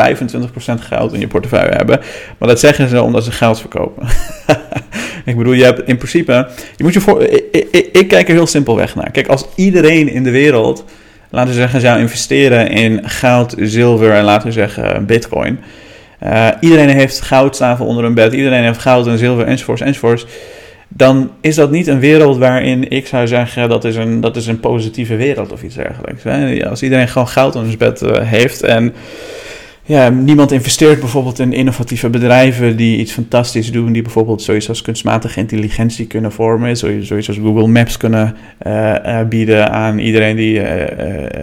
goud 0.80 1.13
in 1.13 1.19
je 1.19 1.27
portefeuille 1.27 1.75
hebben. 1.75 2.00
Maar 2.38 2.50
dat 2.50 2.60
zeggen 2.60 2.89
ze 2.89 3.01
omdat 3.01 3.24
ze 3.24 3.31
goud 3.31 3.60
verkopen. 3.60 4.07
ik 5.25 5.38
bedoel, 5.38 5.54
je 5.54 5.63
hebt 5.63 5.88
in 5.88 5.98
principe, 5.98 6.48
je 6.75 6.83
moet 6.83 6.94
je 6.94 7.01
voor, 7.01 7.24
ik, 7.92 8.06
kijk 8.07 8.27
er 8.27 8.33
heel 8.33 8.48
simpelweg 8.48 8.95
naar. 8.95 9.12
Kijk, 9.12 9.27
als 9.27 9.45
iedereen 9.56 10.10
in 10.10 10.24
de 10.24 10.31
wereld, 10.31 10.86
laten 11.30 11.50
we 11.50 11.56
zeggen, 11.56 11.81
zou 11.81 12.00
investeren 12.00 12.69
in 12.69 13.10
goud, 13.10 13.56
zilver 13.57 14.12
en 14.12 14.24
laten 14.24 14.48
we 14.48 14.54
zeggen 14.54 15.06
bitcoin. 15.06 15.60
Uh, 16.24 16.48
iedereen 16.60 16.89
heeft 16.89 17.22
goudstaven 17.22 17.86
onder 17.86 18.04
hun 18.04 18.13
bed, 18.13 18.33
iedereen 18.33 18.63
heeft 18.63 18.81
goud 18.81 19.07
en 19.07 19.18
zilver 19.18 19.45
enzovoorts 19.45 19.81
enzovoorts 19.81 20.25
dan 20.97 21.31
is 21.42 21.56
dat 21.56 21.71
niet 21.71 21.88
een 21.88 22.00
wereld 22.00 22.38
waarin 22.38 22.89
ik 22.89 23.07
zou 23.07 23.27
zeggen 23.27 23.69
dat 23.69 23.83
is 23.83 23.95
een, 23.95 24.21
dat 24.21 24.36
is 24.36 24.47
een 24.47 24.59
positieve 24.59 25.15
wereld 25.15 25.51
of 25.51 25.63
iets 25.63 25.75
dergelijks. 25.75 26.25
Als 26.65 26.83
iedereen 26.83 27.07
gewoon 27.07 27.27
goud 27.27 27.56
aan 27.56 27.65
zijn 27.65 27.77
bed 27.77 28.01
uh, 28.01 28.09
heeft 28.18 28.63
en 28.63 28.94
ja, 29.83 30.09
niemand 30.09 30.51
investeert 30.51 31.00
bijvoorbeeld 31.00 31.39
in 31.39 31.53
innovatieve 31.53 32.09
bedrijven 32.09 32.77
die 32.77 32.97
iets 32.97 33.12
fantastisch 33.12 33.71
doen, 33.71 33.92
die 33.92 34.01
bijvoorbeeld 34.01 34.41
zoiets 34.41 34.69
als 34.69 34.81
kunstmatige 34.81 35.39
intelligentie 35.39 36.08
kunnen 36.08 36.31
vormen, 36.31 36.77
zoiets 36.77 37.27
als 37.27 37.38
Google 37.38 37.67
Maps 37.67 37.98
kunnen 37.98 38.36
uh, 38.67 38.96
uh, 39.05 39.19
bieden 39.29 39.72
aan 39.72 40.00
iedereen 40.00 40.36
die 40.36 40.62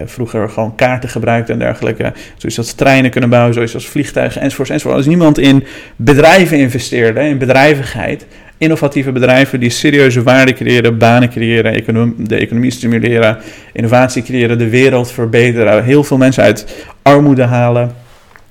vroeger 0.05 0.49
gewoon 0.49 0.75
kaarten 0.75 1.09
gebruikte 1.09 1.53
en 1.53 1.59
dergelijke, 1.59 2.13
zoiets 2.37 2.59
als 2.59 2.73
treinen 2.73 3.11
kunnen 3.11 3.31
bouwen, 3.31 3.55
zoiets 3.55 3.75
als 3.75 3.87
vliegtuigen 3.87 4.41
enzovoort 4.41 4.71
enzovoort. 4.71 4.97
Als 4.97 5.07
niemand 5.07 5.39
in 5.39 5.65
bedrijven 5.97 6.59
investeerde, 6.59 7.21
in 7.21 7.39
bedrijvigheid, 7.39 8.27
innovatieve 8.63 9.13
bedrijven 9.13 9.61
die 9.61 9.71
serieuze 9.71 10.23
waarde 10.23 10.53
creëren, 10.53 10.99
banen 10.99 11.29
creëren, 11.29 11.73
econom 11.73 12.15
de 12.19 12.37
economie 12.37 12.71
stimuleren, 12.71 13.39
innovatie 13.73 14.23
creëren, 14.23 14.59
de 14.59 14.69
wereld 14.69 15.13
verbeteren, 15.13 15.85
heel 15.85 16.05
veel 16.05 16.17
mensen 16.17 16.43
uit 16.43 16.87
armoede 17.03 17.43
halen. 17.43 17.93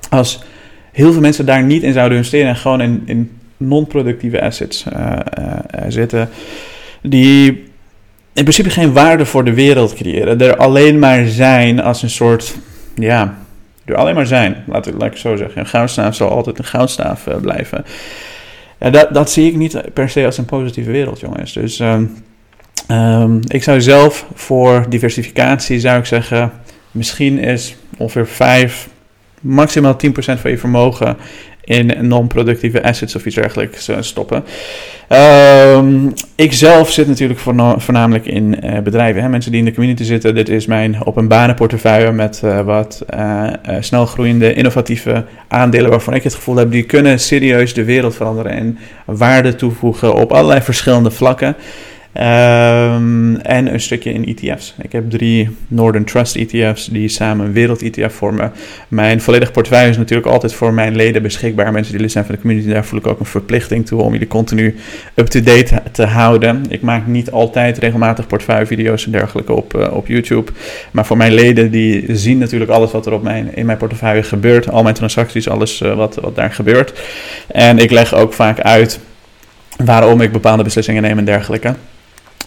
Als 0.09 0.43
heel 0.91 1.11
veel 1.11 1.21
mensen 1.21 1.45
daar 1.45 1.63
niet 1.63 1.83
in 1.83 1.93
zouden 1.93 2.17
investeren 2.17 2.49
en 2.49 2.55
gewoon 2.55 2.81
in, 2.81 3.01
in 3.05 3.31
non-productieve 3.57 4.41
assets 4.41 4.85
uh, 4.93 5.11
uh, 5.39 5.81
zitten, 5.87 6.29
die 7.01 7.47
in 8.33 8.43
principe 8.43 8.69
geen 8.69 8.93
waarde 8.93 9.25
voor 9.25 9.43
de 9.43 9.53
wereld 9.53 9.93
creëren, 9.93 10.39
er 10.39 10.55
alleen 10.55 10.99
maar 10.99 11.25
zijn 11.27 11.81
als 11.81 12.03
een 12.03 12.09
soort, 12.09 12.55
ja, 12.95 13.37
er 13.85 13.95
alleen 13.95 14.15
maar 14.15 14.27
zijn, 14.27 14.63
laat 14.67 14.87
ik, 14.87 14.93
laat 14.97 15.11
ik 15.11 15.17
zo 15.17 15.35
zeggen. 15.35 15.59
Een 15.59 15.67
goudstaaf 15.67 16.15
zal 16.15 16.29
altijd 16.29 16.57
een 16.57 16.65
goudstaaf 16.65 17.27
blijven. 17.41 17.85
Ja, 18.81 18.89
dat, 18.89 19.13
dat 19.13 19.31
zie 19.31 19.47
ik 19.47 19.55
niet 19.55 19.93
per 19.93 20.09
se 20.09 20.25
als 20.25 20.37
een 20.37 20.45
positieve 20.45 20.91
wereld, 20.91 21.19
jongens. 21.19 21.53
Dus 21.53 21.79
um, 21.79 22.15
um, 22.87 23.39
ik 23.47 23.63
zou 23.63 23.81
zelf 23.81 24.25
voor 24.33 24.85
diversificatie, 24.89 25.79
zou 25.79 25.99
ik 25.99 26.05
zeggen, 26.05 26.51
misschien 26.91 27.37
is 27.37 27.75
ongeveer 27.97 28.27
5, 28.27 28.89
maximaal 29.41 29.93
10% 30.07 30.09
van 30.13 30.51
je 30.51 30.57
vermogen 30.57 31.17
in 31.63 32.07
non-productieve 32.07 32.83
assets 32.83 33.15
of 33.15 33.25
iets 33.25 33.35
dergelijks 33.35 33.89
uh, 33.89 33.97
stoppen. 33.99 34.43
Um, 35.75 36.13
ik 36.35 36.53
zelf 36.53 36.91
zit 36.91 37.07
natuurlijk 37.07 37.39
voornamelijk 37.77 38.25
in 38.25 38.65
uh, 38.65 38.79
bedrijven. 38.79 39.21
Hè? 39.21 39.29
Mensen 39.29 39.51
die 39.51 39.59
in 39.59 39.65
de 39.65 39.73
community 39.73 40.03
zitten. 40.03 40.35
Dit 40.35 40.49
is 40.49 40.65
mijn 40.65 41.05
openbare 41.05 41.53
portefeuille 41.53 42.11
met 42.11 42.41
uh, 42.45 42.61
wat 42.61 43.05
snelgroeiende, 43.79 44.53
innovatieve 44.53 45.25
aandelen 45.47 45.89
waarvan 45.89 46.13
ik 46.13 46.23
het 46.23 46.35
gevoel 46.35 46.55
heb 46.55 46.71
die 46.71 46.83
kunnen 46.83 47.19
serieus 47.19 47.73
de 47.73 47.83
wereld 47.83 48.15
veranderen 48.15 48.51
en 48.51 48.77
waarde 49.05 49.55
toevoegen 49.55 50.15
op 50.15 50.31
allerlei 50.31 50.61
verschillende 50.61 51.11
vlakken. 51.11 51.55
Ehm, 52.13 53.35
en 53.35 53.73
een 53.73 53.79
stukje 53.79 54.13
in 54.13 54.25
ETF's. 54.25 54.75
Ik 54.81 54.91
heb 54.91 55.09
drie 55.09 55.49
Northern 55.67 56.05
Trust 56.05 56.35
ETF's 56.35 56.85
die 56.85 57.07
samen 57.07 57.45
een 57.45 57.53
wereld-ETF 57.53 58.13
vormen. 58.13 58.51
Mijn 58.87 59.21
volledige 59.21 59.51
portefeuille 59.51 59.89
is 59.89 59.97
natuurlijk 59.97 60.27
altijd 60.27 60.53
voor 60.53 60.73
mijn 60.73 60.95
leden 60.95 61.21
beschikbaar. 61.21 61.71
Mensen 61.71 61.91
die 61.93 62.01
lid 62.01 62.11
zijn 62.11 62.25
van 62.25 62.35
de 62.35 62.41
community, 62.41 62.69
daar 62.69 62.85
voel 62.85 62.99
ik 62.99 63.07
ook 63.07 63.19
een 63.19 63.25
verplichting 63.25 63.85
toe 63.85 64.01
om 64.01 64.11
jullie 64.11 64.27
continu 64.27 64.75
up-to-date 65.15 65.81
te 65.91 66.05
houden. 66.05 66.65
Ik 66.69 66.81
maak 66.81 67.07
niet 67.07 67.31
altijd 67.31 67.77
regelmatig 67.77 68.27
portefeuillevideo's 68.27 69.05
en 69.05 69.11
dergelijke 69.11 69.53
op, 69.53 69.73
uh, 69.75 69.93
op 69.93 70.07
YouTube. 70.07 70.51
Maar 70.91 71.05
voor 71.05 71.17
mijn 71.17 71.33
leden, 71.33 71.71
die 71.71 72.15
zien 72.15 72.37
natuurlijk 72.37 72.71
alles 72.71 72.91
wat 72.91 73.05
er 73.05 73.13
op 73.13 73.23
mijn, 73.23 73.55
in 73.55 73.65
mijn 73.65 73.77
portefeuille 73.77 74.23
gebeurt. 74.23 74.69
Al 74.69 74.83
mijn 74.83 74.95
transacties, 74.95 75.49
alles 75.49 75.81
uh, 75.81 75.93
wat, 75.93 76.15
wat 76.15 76.35
daar 76.35 76.51
gebeurt. 76.51 77.01
En 77.47 77.77
ik 77.77 77.91
leg 77.91 78.13
ook 78.13 78.33
vaak 78.33 78.59
uit 78.59 78.99
waarom 79.85 80.21
ik 80.21 80.31
bepaalde 80.31 80.63
beslissingen 80.63 81.01
neem 81.01 81.17
en 81.17 81.25
dergelijke. 81.25 81.75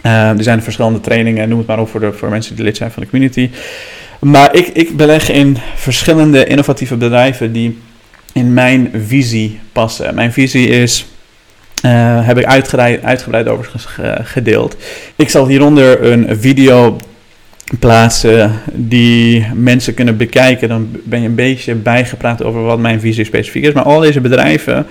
Uh, 0.06 0.28
er 0.28 0.42
zijn 0.42 0.62
verschillende 0.62 1.00
trainingen, 1.00 1.48
noem 1.48 1.58
het 1.58 1.66
maar 1.66 1.80
op, 1.80 1.88
voor, 1.88 2.00
de, 2.00 2.12
voor 2.12 2.28
mensen 2.28 2.56
die 2.56 2.64
lid 2.64 2.76
zijn 2.76 2.90
van 2.90 3.02
de 3.02 3.08
community. 3.08 3.50
Maar 4.20 4.54
ik, 4.54 4.66
ik 4.66 4.96
beleg 4.96 5.30
in 5.30 5.58
verschillende 5.74 6.46
innovatieve 6.46 6.96
bedrijven 6.96 7.52
die 7.52 7.78
in 8.32 8.54
mijn 8.54 8.90
visie 9.06 9.60
passen. 9.72 10.14
Mijn 10.14 10.32
visie 10.32 10.68
is, 10.68 11.06
uh, 11.84 12.26
heb 12.26 12.38
ik 12.38 12.44
uitgebreid, 12.44 13.02
uitgebreid 13.02 13.48
over 13.48 13.70
gedeeld. 14.22 14.76
Ik 15.16 15.30
zal 15.30 15.48
hieronder 15.48 16.04
een 16.12 16.26
video 16.40 16.96
plaatsen 17.78 18.52
die 18.72 19.46
mensen 19.54 19.94
kunnen 19.94 20.16
bekijken. 20.16 20.68
Dan 20.68 20.88
ben 21.04 21.20
je 21.20 21.28
een 21.28 21.34
beetje 21.34 21.74
bijgepraat 21.74 22.42
over 22.42 22.62
wat 22.62 22.78
mijn 22.78 23.00
visie 23.00 23.24
specifiek 23.24 23.64
is. 23.64 23.72
Maar 23.72 23.84
al 23.84 24.00
deze 24.00 24.20
bedrijven 24.20 24.86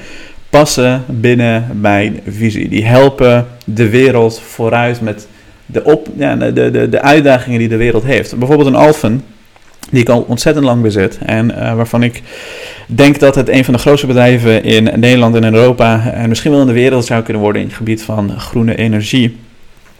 passen 0.54 1.04
binnen 1.08 1.68
mijn 1.82 2.20
visie. 2.28 2.70
Die 2.70 2.86
helpen 2.86 3.48
de 3.66 3.90
wereld 3.90 4.40
vooruit 4.40 5.02
met 5.02 5.28
de, 5.66 5.84
op, 5.84 6.08
ja, 6.16 6.36
de, 6.36 6.72
de, 6.72 6.90
de 6.90 7.02
uitdagingen 7.02 7.60
die 7.60 7.68
de 7.68 7.78
wereld 7.78 8.04
heeft. 8.04 8.38
Bijvoorbeeld 8.38 8.68
een 8.68 8.76
Alphen, 8.76 9.22
die 9.90 10.02
ik 10.02 10.10
al 10.10 10.26
ontzettend 10.28 10.66
lang 10.66 10.82
bezit. 10.82 11.20
En 11.26 11.50
uh, 11.50 11.76
waarvan 11.76 12.04
ik 12.04 12.22
denk 12.86 13.20
dat 13.20 13.36
het 13.36 13.50
een 13.50 13.66
van 13.66 13.74
de 13.74 13.80
grootste 13.80 14.08
bedrijven 14.08 14.64
in 14.64 14.84
Nederland 14.84 15.36
en 15.36 15.54
Europa 15.54 16.12
en 16.12 16.30
misschien 16.30 16.52
wel 16.52 16.62
in 16.62 16.68
de 16.68 16.74
wereld 16.74 17.06
zou 17.06 17.24
kunnen 17.24 17.42
worden 17.42 17.62
in 17.62 17.68
het 17.68 17.78
gebied 17.78 18.04
van 18.04 18.40
groene 18.40 18.76
energie. 18.76 19.38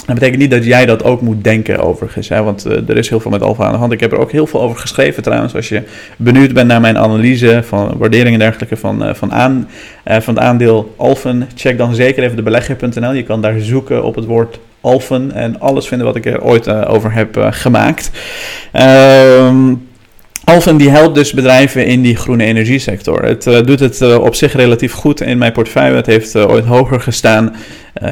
Dat 0.06 0.16
betekent 0.16 0.42
niet 0.42 0.52
dat 0.52 0.66
jij 0.66 0.86
dat 0.86 1.04
ook 1.04 1.22
moet 1.22 1.44
denken 1.44 1.80
overigens, 1.80 2.30
hè, 2.30 2.44
want 2.44 2.68
uh, 2.68 2.90
er 2.90 2.98
is 2.98 3.10
heel 3.10 3.20
veel 3.20 3.32
met 3.32 3.42
Alfa 3.42 3.66
aan 3.66 3.72
de 3.72 3.78
hand. 3.78 3.92
Ik 3.92 4.00
heb 4.00 4.12
er 4.12 4.18
ook 4.18 4.32
heel 4.32 4.48
veel 4.48 4.62
over 4.62 4.78
geschreven 4.78 5.24
trouwens. 5.24 5.56
Als 5.56 5.70
je 5.70 5.84
benieuwd 6.18 6.54
bent 6.54 6.68
naar 6.68 6.82
mijn 6.82 6.98
analyse 6.98 7.62
van 7.64 7.94
waarderingen 7.98 8.34
en 8.34 8.40
dergelijke 8.40 8.78
van, 8.78 9.08
uh, 9.08 9.14
van, 9.14 9.34
aan, 9.34 9.68
uh, 10.08 10.20
van 10.20 10.36
het 10.36 10.44
aandeel 10.44 10.94
Alfen, 10.98 11.48
check 11.56 11.78
dan 11.78 11.96
zeker 11.96 12.24
even 12.24 12.36
de 12.36 12.42
belegger.nl. 12.42 13.14
Je 13.14 13.24
kan 13.24 13.42
daar 13.42 13.60
zoeken 13.60 14.04
op 14.04 14.16
het 14.16 14.26
woord 14.26 14.60
Alfen 14.82 15.32
en 15.32 15.60
alles 15.60 15.88
vinden 15.88 16.08
wat 16.08 16.16
ik 16.16 16.26
er 16.26 16.44
ooit 16.44 16.70
over 16.70 17.14
heb 17.14 17.48
gemaakt. 17.50 18.12
Ehm 18.72 19.74
Alphen 20.46 20.78
die 20.78 20.90
helpt 20.90 21.16
dus 21.16 21.34
bedrijven 21.34 21.86
in 21.86 22.02
die 22.02 22.16
groene 22.16 22.44
energiesector. 22.44 23.24
Het 23.24 23.44
doet 23.44 23.80
het 23.80 24.18
op 24.18 24.36
zich 24.36 24.54
relatief 24.54 24.94
goed 24.94 25.22
in 25.22 25.38
mijn 25.38 25.52
portefeuille. 25.52 25.96
Het 25.96 26.06
heeft 26.06 26.36
ooit 26.36 26.66
hoger 26.66 27.02
gestaan. 27.02 27.56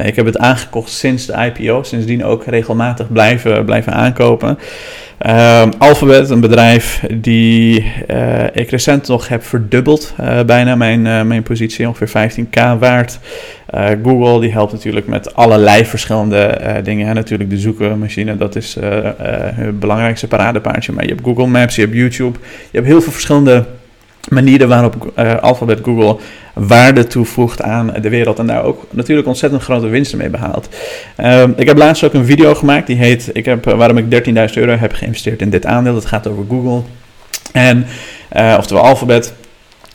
Ik 0.04 0.16
heb 0.16 0.26
het 0.26 0.38
aangekocht 0.38 0.90
sinds 0.90 1.26
de 1.26 1.52
IPO. 1.54 1.82
Sindsdien 1.82 2.24
ook 2.24 2.44
regelmatig 2.44 3.12
blijven, 3.12 3.64
blijven 3.64 3.92
aankopen. 3.92 4.58
Uh, 5.26 5.62
Alphabet, 5.78 6.30
een 6.30 6.40
bedrijf 6.40 7.04
die 7.14 7.92
uh, 8.10 8.44
ik 8.52 8.70
recent 8.70 9.08
nog 9.08 9.28
heb 9.28 9.44
verdubbeld, 9.44 10.14
uh, 10.20 10.42
bijna 10.42 10.74
mijn, 10.74 11.26
mijn 11.26 11.42
positie, 11.42 11.88
ongeveer 11.88 12.30
15k 12.30 12.78
waard. 12.78 13.18
Google, 14.02 14.40
die 14.40 14.52
helpt 14.52 14.72
natuurlijk 14.72 15.06
met 15.06 15.34
allerlei 15.34 15.84
verschillende 15.84 16.60
dingen. 16.84 17.08
En 17.08 17.14
natuurlijk 17.14 17.50
de 17.50 17.58
zoekmachine, 17.58 18.36
dat 18.36 18.56
is 18.56 18.76
het 19.54 19.80
belangrijkste 19.80 20.28
paradepaardje. 20.28 20.92
Maar 20.92 21.04
je 21.04 21.10
hebt 21.10 21.24
Google 21.24 21.46
Maps, 21.46 21.74
je 21.74 21.80
hebt 21.80 21.94
YouTube, 21.94 22.38
je 22.70 22.76
hebt 22.76 22.86
heel 22.86 23.02
veel 23.02 23.12
verschillende 23.12 23.64
manieren 24.28 24.68
waarop 24.68 25.12
Alphabet 25.40 25.78
Google 25.82 26.16
waarde 26.54 27.06
toevoegt 27.06 27.62
aan 27.62 27.94
de 28.00 28.08
wereld 28.08 28.38
en 28.38 28.46
daar 28.46 28.64
ook 28.64 28.86
natuurlijk 28.90 29.28
ontzettend 29.28 29.62
grote 29.62 29.86
winsten 29.86 30.18
mee 30.18 30.30
behaalt. 30.30 30.68
Uh, 31.20 31.42
ik 31.56 31.66
heb 31.66 31.76
laatst 31.76 32.04
ook 32.04 32.14
een 32.14 32.24
video 32.24 32.54
gemaakt 32.54 32.86
die 32.86 32.96
heet 32.96 33.30
ik 33.32 33.44
heb, 33.44 33.64
waarom 33.64 33.98
ik 33.98 34.26
13.000 34.26 34.34
euro 34.54 34.76
heb 34.76 34.92
geïnvesteerd 34.92 35.40
in 35.40 35.50
dit 35.50 35.66
aandeel. 35.66 35.94
Dat 35.94 36.06
gaat 36.06 36.26
over 36.26 36.44
Google 36.48 36.82
en 37.52 37.86
uh, 38.36 38.54
oftewel 38.58 38.82
Alphabet. 38.82 39.34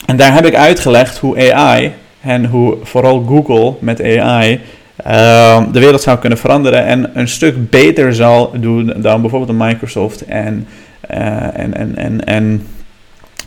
En 0.06 0.16
daar 0.16 0.34
heb 0.34 0.46
ik 0.46 0.54
uitgelegd 0.54 1.18
hoe 1.18 1.54
AI 1.54 1.92
en 2.20 2.44
hoe 2.44 2.76
vooral 2.82 3.24
Google 3.28 3.74
met 3.80 4.02
AI 4.02 4.60
uh, 5.06 5.62
de 5.72 5.80
wereld 5.80 6.02
zou 6.02 6.18
kunnen 6.18 6.38
veranderen 6.38 6.84
en 6.84 7.10
een 7.14 7.28
stuk 7.28 7.70
beter 7.70 8.14
zal 8.14 8.52
doen 8.60 8.92
dan 8.96 9.20
bijvoorbeeld 9.20 9.50
een 9.50 9.66
Microsoft 9.66 10.24
en, 10.24 10.66
en, 11.00 11.74
en, 11.74 11.96
en, 11.96 12.24
en 12.24 12.66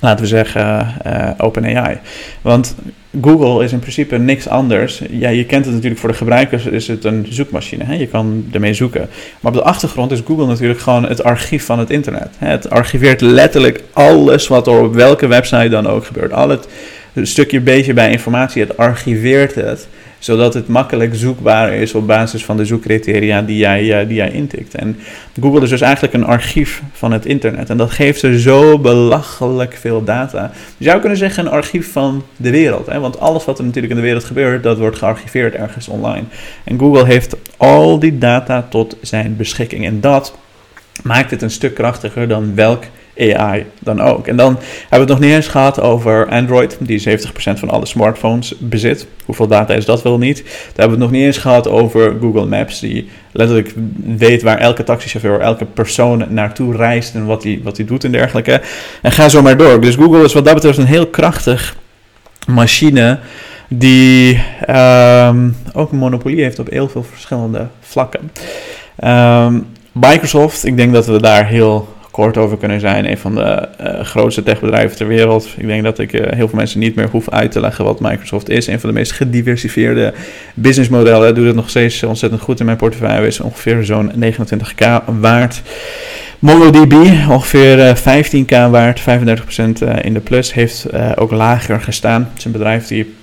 laten 0.02 0.22
we 0.22 0.28
zeggen, 0.28 0.96
uh, 1.08 1.30
OpenAI. 1.38 1.98
Want 2.42 2.76
Google 3.22 3.64
is 3.64 3.72
in 3.72 3.80
principe 3.80 4.18
niks 4.18 4.48
anders. 4.48 5.02
Ja, 5.10 5.30
je 5.30 5.46
kent 5.46 5.66
het 5.66 5.74
natuurlijk 5.74 6.02
voor 6.02 6.10
de 6.10 6.16
gebruikers, 6.16 6.66
is 6.66 6.88
het 6.88 7.04
een 7.04 7.26
zoekmachine. 7.30 7.84
Hè? 7.84 7.94
Je 7.94 8.08
kan 8.08 8.46
ermee 8.52 8.74
zoeken. 8.74 9.10
Maar 9.40 9.52
op 9.52 9.58
de 9.58 9.64
achtergrond 9.64 10.12
is 10.12 10.22
Google 10.26 10.46
natuurlijk 10.46 10.80
gewoon 10.80 11.08
het 11.08 11.24
archief 11.24 11.66
van 11.66 11.80
het 11.80 11.90
internet. 11.90 12.30
Het 12.38 12.70
archiveert 12.70 13.22
letterlijk 13.22 13.84
alles 13.94 14.48
wat 14.48 14.68
er 14.68 14.84
op 14.84 14.94
welke 14.94 15.28
website 15.28 15.70
dan 15.70 15.88
ook 15.88 16.06
gebeurt. 16.06 16.34
Al 16.34 16.50
het 16.50 16.68
stukje 17.14 17.60
beetje 17.60 17.94
bij 17.94 18.12
informatie, 18.12 18.62
het 18.62 18.78
archiveert 18.78 19.56
het 19.56 19.88
zodat 20.22 20.54
het 20.54 20.68
makkelijk 20.68 21.16
zoekbaar 21.16 21.74
is 21.74 21.94
op 21.94 22.08
basis 22.08 22.46
van 22.46 22.58
de 22.58 22.66
zoekcriteria 22.66 23.42
die 23.42 23.58
jij, 23.58 24.02
uh, 24.02 24.08
die 24.08 24.16
jij 24.16 24.32
intikt. 24.32 24.76
En 24.76 24.98
Google 25.42 25.62
is 25.62 25.70
dus 25.70 25.82
eigenlijk 25.82 26.14
een 26.14 26.26
archief 26.26 26.82
van 26.92 27.12
het 27.12 27.26
internet. 27.26 27.70
En 27.70 27.78
dat 27.78 27.92
geeft 27.92 28.20
ze 28.20 28.40
zo 28.40 28.80
belachelijk 28.80 29.78
veel 29.80 30.04
data. 30.04 30.52
Je 30.78 30.86
zou 30.86 31.00
kunnen 31.00 31.18
zeggen 31.18 31.46
een 31.46 31.52
archief 31.52 31.92
van 31.92 32.24
de 32.38 32.50
wereld. 32.50 32.88
Hè? 32.88 33.00
Want 33.00 33.20
alles 33.20 33.46
wat 33.46 33.58
er 33.58 33.66
natuurlijk 33.66 33.94
in 33.94 34.00
de 34.00 34.06
wereld 34.06 34.24
gebeurt, 34.24 34.64
dat 34.64 34.78
wordt 34.78 34.98
gearchiveerd 34.98 35.56
ergens 35.56 35.88
online. 35.88 36.24
En 36.64 36.80
Google 36.80 37.06
heeft 37.06 37.36
al 37.58 38.00
die 38.00 38.18
data 38.18 38.66
tot 38.70 38.98
zijn 39.02 39.36
beschikking. 39.36 39.86
En 39.86 40.02
dat 40.02 40.38
maakt 41.04 41.32
het 41.32 41.42
een 41.42 41.52
stuk 41.52 41.74
krachtiger 41.74 42.28
dan 42.28 42.56
welk 42.56 42.84
AI 43.22 43.66
dan 43.80 44.02
ook. 44.02 44.28
En 44.28 44.36
dan 44.36 44.58
hebben 44.80 44.90
we 44.90 44.98
het 44.98 45.08
nog 45.08 45.20
niet 45.20 45.32
eens 45.32 45.48
gehad 45.48 45.82
over 45.82 46.30
Android, 46.30 46.78
die 46.80 47.02
70% 47.10 47.14
van 47.34 47.70
alle 47.70 47.86
smartphones 47.86 48.54
bezit. 48.60 49.08
Hoeveel 49.26 49.48
data 49.48 49.74
is 49.74 49.86
dat 49.86 50.02
wel 50.02 50.18
niet? 50.18 50.38
Dan 50.38 50.46
hebben 50.66 50.86
we 50.86 50.92
het 50.92 51.00
nog 51.00 51.12
niet 51.12 51.26
eens 51.26 51.38
gehad 51.38 51.68
over 51.68 52.16
Google 52.22 52.46
Maps, 52.46 52.80
die 52.80 53.10
letterlijk 53.32 53.74
weet 54.18 54.42
waar 54.42 54.58
elke 54.58 54.84
taxichauffeur, 54.84 55.40
elke 55.40 55.66
persoon 55.66 56.26
naartoe 56.30 56.76
reist 56.76 57.16
en 57.16 57.26
wat 57.26 57.44
hij 57.44 57.60
wat 57.64 57.76
die 57.76 57.86
doet 57.86 58.04
en 58.04 58.12
dergelijke. 58.12 58.62
En 59.02 59.12
ga 59.12 59.30
zo 59.30 59.42
maar 59.42 59.58
door. 59.58 59.82
Dus 59.82 59.96
Google 59.96 60.24
is 60.24 60.34
wat 60.34 60.46
dat 60.46 60.54
betreft 60.54 60.78
een 60.78 60.86
heel 60.86 61.08
krachtig 61.08 61.76
machine 62.48 63.20
die 63.68 64.42
um, 64.70 65.56
ook 65.74 65.92
een 65.92 65.98
monopolie 65.98 66.44
heeft 66.44 66.60
op 66.60 66.70
heel 66.70 66.90
veel 66.90 67.04
verschillende 67.04 67.68
vlakken. 67.80 68.32
Um, 69.04 69.68
Microsoft, 69.92 70.66
ik 70.66 70.78
denk 70.78 70.94
dat 70.94 71.06
we 71.06 71.22
daar 71.22 71.48
heel 71.48 71.88
kort 72.22 72.38
over 72.38 72.58
kunnen 72.58 72.80
zijn. 72.80 73.10
Een 73.10 73.18
van 73.18 73.36
de 73.36 73.68
uh, 73.82 74.00
grootste 74.00 74.44
techbedrijven 74.44 74.98
ter 74.98 75.08
wereld. 75.08 75.54
Ik 75.58 75.68
denk 75.68 75.84
dat 75.84 76.00
ik 76.00 76.14
uh, 76.14 76.22
heel 76.30 76.48
veel 76.48 76.58
mensen 76.58 76.80
niet 76.80 76.96
meer 76.96 77.10
hoef 77.10 77.30
uit 77.30 77.52
te 77.52 77.60
leggen 77.60 77.86
wat 77.86 78.00
Microsoft 78.00 78.50
is. 78.50 78.68
Een 78.68 78.80
van 78.80 78.90
de 78.90 78.96
meest 78.96 79.12
gediversifieerde 79.12 80.14
businessmodellen. 80.54 81.36
Doet 81.36 81.46
het 81.46 81.56
nog 81.56 81.70
steeds 81.70 82.04
ontzettend 82.04 82.42
goed 82.42 82.60
in 82.60 82.66
mijn 82.66 82.78
portefeuille. 82.78 83.28
Is 83.28 83.40
ongeveer 83.40 83.84
zo'n 83.84 84.12
29k 84.12 85.04
waard. 85.20 85.62
MongoDB, 86.40 86.94
ongeveer 87.30 87.98
15k 87.98 88.46
eh, 88.46 88.70
waard, 88.70 89.02
35% 89.02 89.04
in 90.02 90.14
de 90.14 90.20
plus, 90.24 90.54
heeft 90.54 90.88
ook 91.16 91.32
lager 91.32 91.82
gestaan. 91.82 92.22
Het 92.30 92.38
is 92.38 92.46
een 92.46 92.52
bedrijf 92.52 92.88
die 92.88 93.16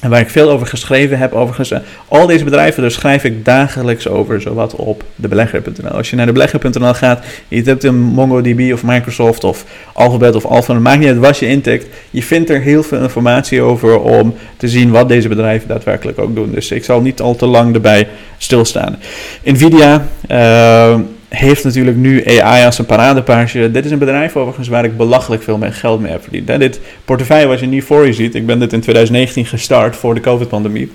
en 0.00 0.10
waar 0.10 0.20
ik 0.20 0.30
veel 0.30 0.50
over 0.50 0.66
geschreven 0.66 1.18
heb, 1.18 1.32
overigens, 1.32 1.72
al 2.08 2.26
deze 2.26 2.44
bedrijven, 2.44 2.82
daar 2.82 2.90
schrijf 2.90 3.24
ik 3.24 3.44
dagelijks 3.44 4.08
over, 4.08 4.40
zowat 4.40 4.74
op 4.74 5.04
de 5.14 5.28
belegger.nl. 5.28 5.90
Als 5.90 6.10
je 6.10 6.16
naar 6.16 6.26
de 6.26 6.32
belegger.nl 6.32 6.94
gaat, 6.94 7.24
je 7.48 7.62
hebt 7.62 7.84
een 7.84 8.00
MongoDB 8.00 8.72
of 8.72 8.82
Microsoft 8.82 9.44
of 9.44 9.64
Alphabet 9.92 10.34
of 10.34 10.44
Alpha, 10.44 10.72
het 10.74 10.82
maakt 10.82 10.98
niet 10.98 11.08
uit 11.08 11.18
wat 11.18 11.38
je 11.38 11.46
intikt. 11.46 11.86
Je 12.10 12.22
vindt 12.22 12.50
er 12.50 12.60
heel 12.60 12.82
veel 12.82 13.02
informatie 13.02 13.62
over 13.62 14.00
om 14.00 14.34
te 14.56 14.68
zien 14.68 14.90
wat 14.90 15.08
deze 15.08 15.28
bedrijven 15.28 15.68
daadwerkelijk 15.68 16.18
ook 16.18 16.34
doen. 16.34 16.50
Dus 16.50 16.70
ik 16.70 16.84
zal 16.84 17.00
niet 17.00 17.20
al 17.20 17.36
te 17.36 17.46
lang 17.46 17.74
erbij 17.74 18.08
stilstaan. 18.38 18.98
Nvidia, 19.44 20.06
uh, 20.30 20.98
heeft 21.30 21.64
natuurlijk 21.64 21.96
nu 21.96 22.40
AI 22.40 22.64
als 22.64 22.78
een 22.78 22.86
paradepaardje. 22.86 23.70
Dit 23.70 23.84
is 23.84 23.90
een 23.90 23.98
bedrijf 23.98 24.36
overigens 24.36 24.68
waar 24.68 24.84
ik 24.84 24.96
belachelijk 24.96 25.42
veel 25.42 25.58
geld 25.60 26.00
mee 26.00 26.10
heb 26.10 26.22
verdiend. 26.22 26.46
Dit 26.46 26.80
portefeuille 27.04 27.46
wat 27.46 27.60
je 27.60 27.66
nu 27.66 27.82
voor 27.82 28.06
je 28.06 28.12
ziet, 28.12 28.34
ik 28.34 28.46
ben 28.46 28.58
dit 28.58 28.72
in 28.72 28.80
2019 28.80 29.46
gestart 29.46 29.96
voor 29.96 30.14
de 30.14 30.20
COVID-pandemie. 30.20 30.90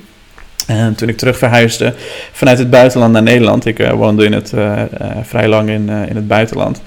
En 0.67 0.95
toen 0.95 1.09
ik 1.09 1.17
terug 1.17 1.37
verhuisde 1.37 1.93
vanuit 2.31 2.57
het 2.57 2.69
buitenland 2.69 3.13
naar 3.13 3.23
Nederland, 3.23 3.65
ik 3.65 3.79
uh, 3.79 3.91
woonde 3.91 4.25
in 4.25 4.33
het, 4.33 4.51
uh, 4.55 4.61
uh, 4.61 5.07
vrij 5.23 5.47
lang 5.47 5.69
in, 5.69 5.89
in 5.89 6.15
het 6.15 6.27
buitenland, 6.27 6.81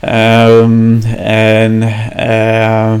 Ehm, 0.00 1.02
en 1.16 1.82
uh, 2.18 2.92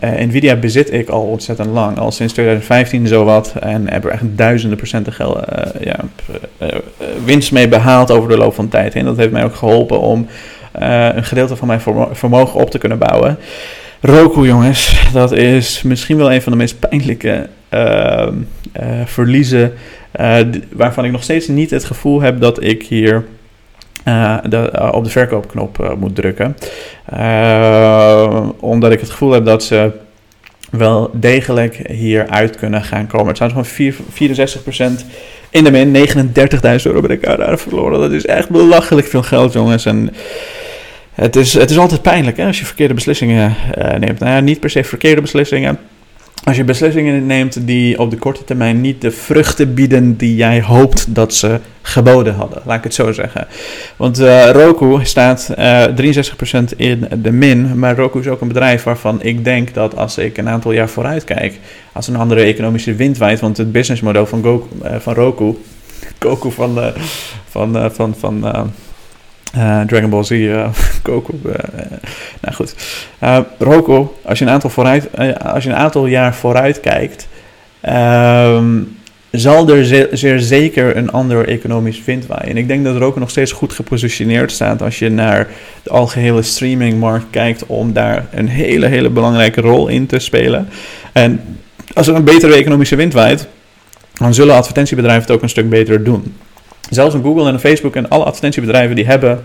Nvidia 0.00 0.56
bezit 0.56 0.92
ik 0.92 1.08
al 1.08 1.22
ontzettend 1.22 1.68
lang, 1.68 1.98
al 1.98 2.10
sinds 2.10 2.32
2015 2.32 3.06
zowat. 3.06 3.54
En 3.60 3.90
heb 3.90 4.04
er 4.04 4.10
echt 4.10 4.22
duizenden 4.24 4.76
procenten 4.76 5.12
geld, 5.12 5.44
ja, 5.80 5.96
winst 7.24 7.52
mee 7.52 7.68
behaald 7.68 8.10
over 8.10 8.28
de 8.28 8.36
loop 8.36 8.54
van 8.54 8.64
de 8.64 8.70
tijd 8.70 8.94
heen. 8.94 9.04
Dat 9.04 9.16
heeft 9.16 9.32
mij 9.32 9.44
ook 9.44 9.54
geholpen 9.54 10.00
om 10.00 10.26
een 10.72 11.24
gedeelte 11.24 11.56
van 11.56 11.66
mijn 11.66 11.80
vermogen 12.12 12.60
op 12.60 12.70
te 12.70 12.78
kunnen 12.78 12.98
bouwen. 12.98 13.38
Roku, 14.00 14.46
jongens, 14.46 15.08
dat 15.12 15.32
is 15.32 15.82
misschien 15.82 16.16
wel 16.16 16.32
een 16.32 16.42
van 16.42 16.52
de 16.52 16.58
meest 16.58 16.78
pijnlijke 16.78 17.48
ehm, 17.68 18.34
verliezen. 19.04 19.72
waarvan 20.72 21.04
ik 21.04 21.12
nog 21.12 21.22
steeds 21.22 21.48
niet 21.48 21.70
het 21.70 21.84
gevoel 21.84 22.20
heb 22.20 22.40
dat 22.40 22.62
ik 22.62 22.82
hier 22.82 23.24
de, 24.48 24.72
uh, 24.74 24.88
op 24.92 25.04
de 25.04 25.10
verkoopknop 25.10 25.78
uh, 25.80 25.92
moet 25.98 26.14
drukken. 26.14 26.56
omdat 28.60 28.92
ik 28.92 29.00
het 29.00 29.10
gevoel 29.10 29.30
heb 29.32 29.44
dat 29.44 29.64
ze 29.64 29.90
wel 30.70 31.10
degelijk 31.12 31.74
hieruit 31.88 32.56
kunnen 32.56 32.82
gaan 32.82 33.06
komen. 33.06 33.26
Het 33.26 33.36
staat 33.36 33.52
gewoon 33.52 33.92
64% 35.00 35.04
in 35.50 35.64
de 35.64 35.70
min. 35.70 35.96
39.000 35.96 36.82
euro 36.82 37.00
ben 37.00 37.10
ik 37.10 37.22
daar 37.22 37.58
verloren. 37.58 38.00
Dat 38.00 38.12
is 38.12 38.26
echt 38.26 38.48
belachelijk 38.48 39.06
veel 39.06 39.22
geld, 39.22 39.52
jongens. 39.52 39.86
En 39.86 40.14
het 41.14 41.36
is, 41.36 41.54
het 41.54 41.70
is 41.70 41.78
altijd 41.78 42.02
pijnlijk 42.02 42.36
hè, 42.36 42.46
als 42.46 42.58
je 42.58 42.66
verkeerde 42.66 42.94
beslissingen 42.94 43.54
neemt. 43.98 44.18
Nou 44.18 44.32
ja, 44.32 44.40
niet 44.40 44.60
per 44.60 44.70
se 44.70 44.84
verkeerde 44.84 45.20
beslissingen 45.20 45.78
als 46.44 46.56
je 46.56 46.64
beslissingen 46.64 47.26
neemt 47.26 47.66
die 47.66 47.98
op 47.98 48.10
de 48.10 48.16
korte 48.16 48.44
termijn 48.44 48.80
niet 48.80 49.00
de 49.00 49.10
vruchten 49.10 49.74
bieden 49.74 50.16
die 50.16 50.36
jij 50.36 50.62
hoopt 50.62 51.14
dat 51.14 51.34
ze 51.34 51.60
geboden 51.82 52.34
hadden, 52.34 52.62
laat 52.64 52.76
ik 52.76 52.84
het 52.84 52.94
zo 52.94 53.12
zeggen. 53.12 53.46
Want 53.96 54.20
uh, 54.20 54.50
Roku 54.50 55.04
staat 55.04 55.54
uh, 55.58 55.84
eh, 55.84 56.16
63% 56.72 56.76
in 56.76 57.08
de 57.22 57.32
min, 57.32 57.78
maar 57.78 57.96
Roku 57.96 58.18
is 58.18 58.28
ook 58.28 58.40
een 58.40 58.48
bedrijf 58.48 58.82
waarvan 58.82 59.22
ik 59.22 59.44
denk 59.44 59.74
dat 59.74 59.96
als 59.96 60.18
ik 60.18 60.38
een 60.38 60.48
aantal 60.48 60.72
jaar 60.72 60.88
vooruit 60.88 61.24
kijk, 61.24 61.58
als 61.92 62.08
een 62.08 62.16
andere 62.16 62.40
economische 62.40 62.94
wind 62.94 63.18
waait, 63.18 63.40
want 63.40 63.56
het 63.56 63.72
businessmodel 63.72 64.26
van, 64.26 64.62
uh, 64.84 64.96
van 64.98 65.14
Roku, 65.14 65.54
Goku 66.18 66.50
van, 66.50 66.92
van, 67.48 67.90
van, 67.92 68.14
van 68.18 68.44
uh, 69.56 69.80
Dragon 69.80 70.10
Ball 70.10 70.24
Z, 70.24 70.30
uh, 70.30 70.68
Goku. 71.02 71.34
Uh, 71.46 71.52
nou 72.40 72.54
goed. 72.54 72.74
Roku, 73.58 74.06
als 74.22 74.38
je 74.38 74.44
een 74.44 74.50
aantal, 74.50 74.70
vooruit, 74.70 75.08
als 75.42 75.64
je 75.64 75.70
een 75.70 75.76
aantal 75.76 76.06
jaar 76.06 76.34
vooruit 76.34 76.80
kijkt, 76.80 77.28
um, 77.88 78.96
zal 79.30 79.68
er 79.68 80.08
zeer, 80.12 80.40
zeker 80.40 80.96
een 80.96 81.10
ander 81.10 81.48
economisch 81.48 82.04
wind 82.04 82.26
waaien. 82.26 82.50
En 82.50 82.56
ik 82.56 82.68
denk 82.68 82.84
dat 82.84 82.96
Roku 82.96 83.18
nog 83.18 83.30
steeds 83.30 83.52
goed 83.52 83.72
gepositioneerd 83.72 84.52
staat 84.52 84.82
als 84.82 84.98
je 84.98 85.08
naar 85.08 85.48
de 85.82 85.90
algehele 85.90 86.42
streamingmarkt 86.42 87.26
kijkt 87.30 87.66
om 87.66 87.92
daar 87.92 88.26
een 88.30 88.48
hele, 88.48 88.86
hele 88.86 89.10
belangrijke 89.10 89.60
rol 89.60 89.88
in 89.88 90.06
te 90.06 90.18
spelen. 90.18 90.68
En 91.12 91.40
als 91.94 92.06
er 92.06 92.14
een 92.14 92.24
betere 92.24 92.54
economische 92.54 92.96
wind 92.96 93.12
waait, 93.12 93.48
dan 94.12 94.34
zullen 94.34 94.54
advertentiebedrijven 94.54 95.22
het 95.22 95.32
ook 95.36 95.42
een 95.42 95.48
stuk 95.48 95.70
beter 95.70 96.04
doen. 96.04 96.34
Zelfs 96.90 97.14
een 97.14 97.22
Google 97.22 97.46
en 97.48 97.54
een 97.54 97.60
Facebook 97.60 97.96
en 97.96 98.08
alle 98.08 98.24
advertentiebedrijven 98.24 98.96
die 98.96 99.06
hebben 99.06 99.44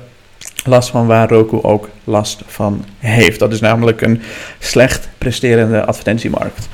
last 0.65 0.89
van 0.89 1.07
waar 1.07 1.29
Roku 1.29 1.61
ook 1.61 1.89
last 2.03 2.41
van 2.45 2.85
heeft. 2.99 3.39
Dat 3.39 3.53
is 3.53 3.59
namelijk 3.59 4.01
een 4.01 4.21
slecht 4.59 5.09
presterende 5.17 5.85
advertentiemarkt. 5.85 6.67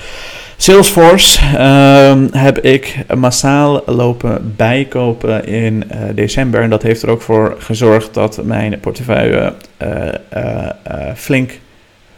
Salesforce 0.59 1.39
uh, 1.41 2.15
heb 2.31 2.59
ik 2.59 2.97
massaal 3.15 3.83
lopen 3.85 4.53
bijkopen 4.55 5.45
in 5.45 5.83
uh, 5.91 5.97
december. 6.15 6.61
En 6.61 6.69
dat 6.69 6.81
heeft 6.81 7.01
er 7.01 7.09
ook 7.09 7.21
voor 7.21 7.55
gezorgd 7.59 8.13
dat 8.13 8.43
mijn 8.43 8.79
portefeuille 8.79 9.53
uh, 9.81 11.11
flink 11.15 11.51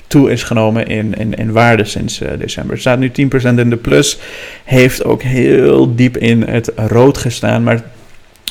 toe 0.07 0.31
is 0.31 0.43
genomen 0.43 0.87
in, 0.87 1.13
in, 1.13 1.33
in 1.33 1.51
waarde 1.51 1.85
sinds 1.85 2.21
december. 2.37 2.71
Het 2.71 2.81
staat 2.81 2.99
nu 2.99 3.11
10% 3.11 3.13
in 3.55 3.69
de 3.69 3.77
plus. 3.77 4.19
Heeft 4.63 5.03
ook 5.03 5.21
heel 5.21 5.95
diep 5.95 6.17
in 6.17 6.41
het 6.41 6.71
rood 6.75 7.17
gestaan. 7.17 7.63
Maar 7.63 7.83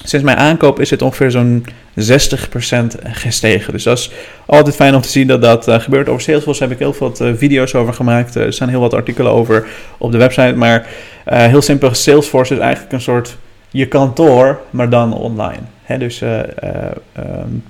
Sinds 0.05 0.25
mijn 0.25 0.37
aankoop 0.37 0.81
is 0.81 0.90
het 0.90 1.02
ongeveer 1.02 1.31
zo'n 1.31 1.64
60% 2.00 2.02
gestegen. 3.02 3.73
Dus 3.73 3.83
dat 3.83 3.99
is 3.99 4.11
altijd 4.47 4.75
fijn 4.75 4.95
om 4.95 5.00
te 5.00 5.09
zien 5.09 5.26
dat 5.26 5.43
dat 5.43 5.69
uh, 5.69 5.81
gebeurt. 5.81 6.09
Over 6.09 6.23
Salesforce 6.23 6.62
heb 6.62 6.73
ik 6.73 6.78
heel 6.78 6.93
veel 6.93 7.14
uh, 7.23 7.33
video's 7.37 7.75
over 7.75 7.95
gemaakt. 7.95 8.37
Uh, 8.37 8.43
er 8.43 8.52
staan 8.52 8.69
heel 8.69 8.81
wat 8.81 8.95
artikelen 8.95 9.33
over 9.33 9.67
op 9.99 10.12
de 10.12 10.19
website. 10.19 10.55
Maar 10.57 10.87
heel 11.25 11.62
simpel, 11.62 11.95
Salesforce 11.95 12.55
is 12.55 12.61
eigenlijk 12.61 12.93
een 12.93 13.00
soort 13.00 13.37
je 13.71 13.87
kantoor, 13.87 14.61
maar 14.71 14.91
dan 14.91 15.15
online. 15.15 15.63
Hè, 15.82 15.99
dus 15.99 16.21
um, 16.21 17.65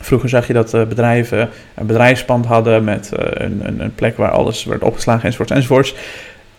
vroeger 0.00 0.28
zag 0.28 0.46
je 0.46 0.52
dat 0.52 0.70
bedrijven 0.70 1.48
een 1.74 1.86
bedrijfspand 1.86 2.46
hadden 2.46 2.84
met 2.84 3.10
een, 3.14 3.66
een, 3.66 3.80
een, 3.80 3.94
plek 3.94 4.16
waar 4.16 4.30
alles 4.30 4.64
werd 4.64 4.82
opgeslagen 4.82 5.24
enzovoorts 5.24 5.52
enzovoorts. 5.52 5.94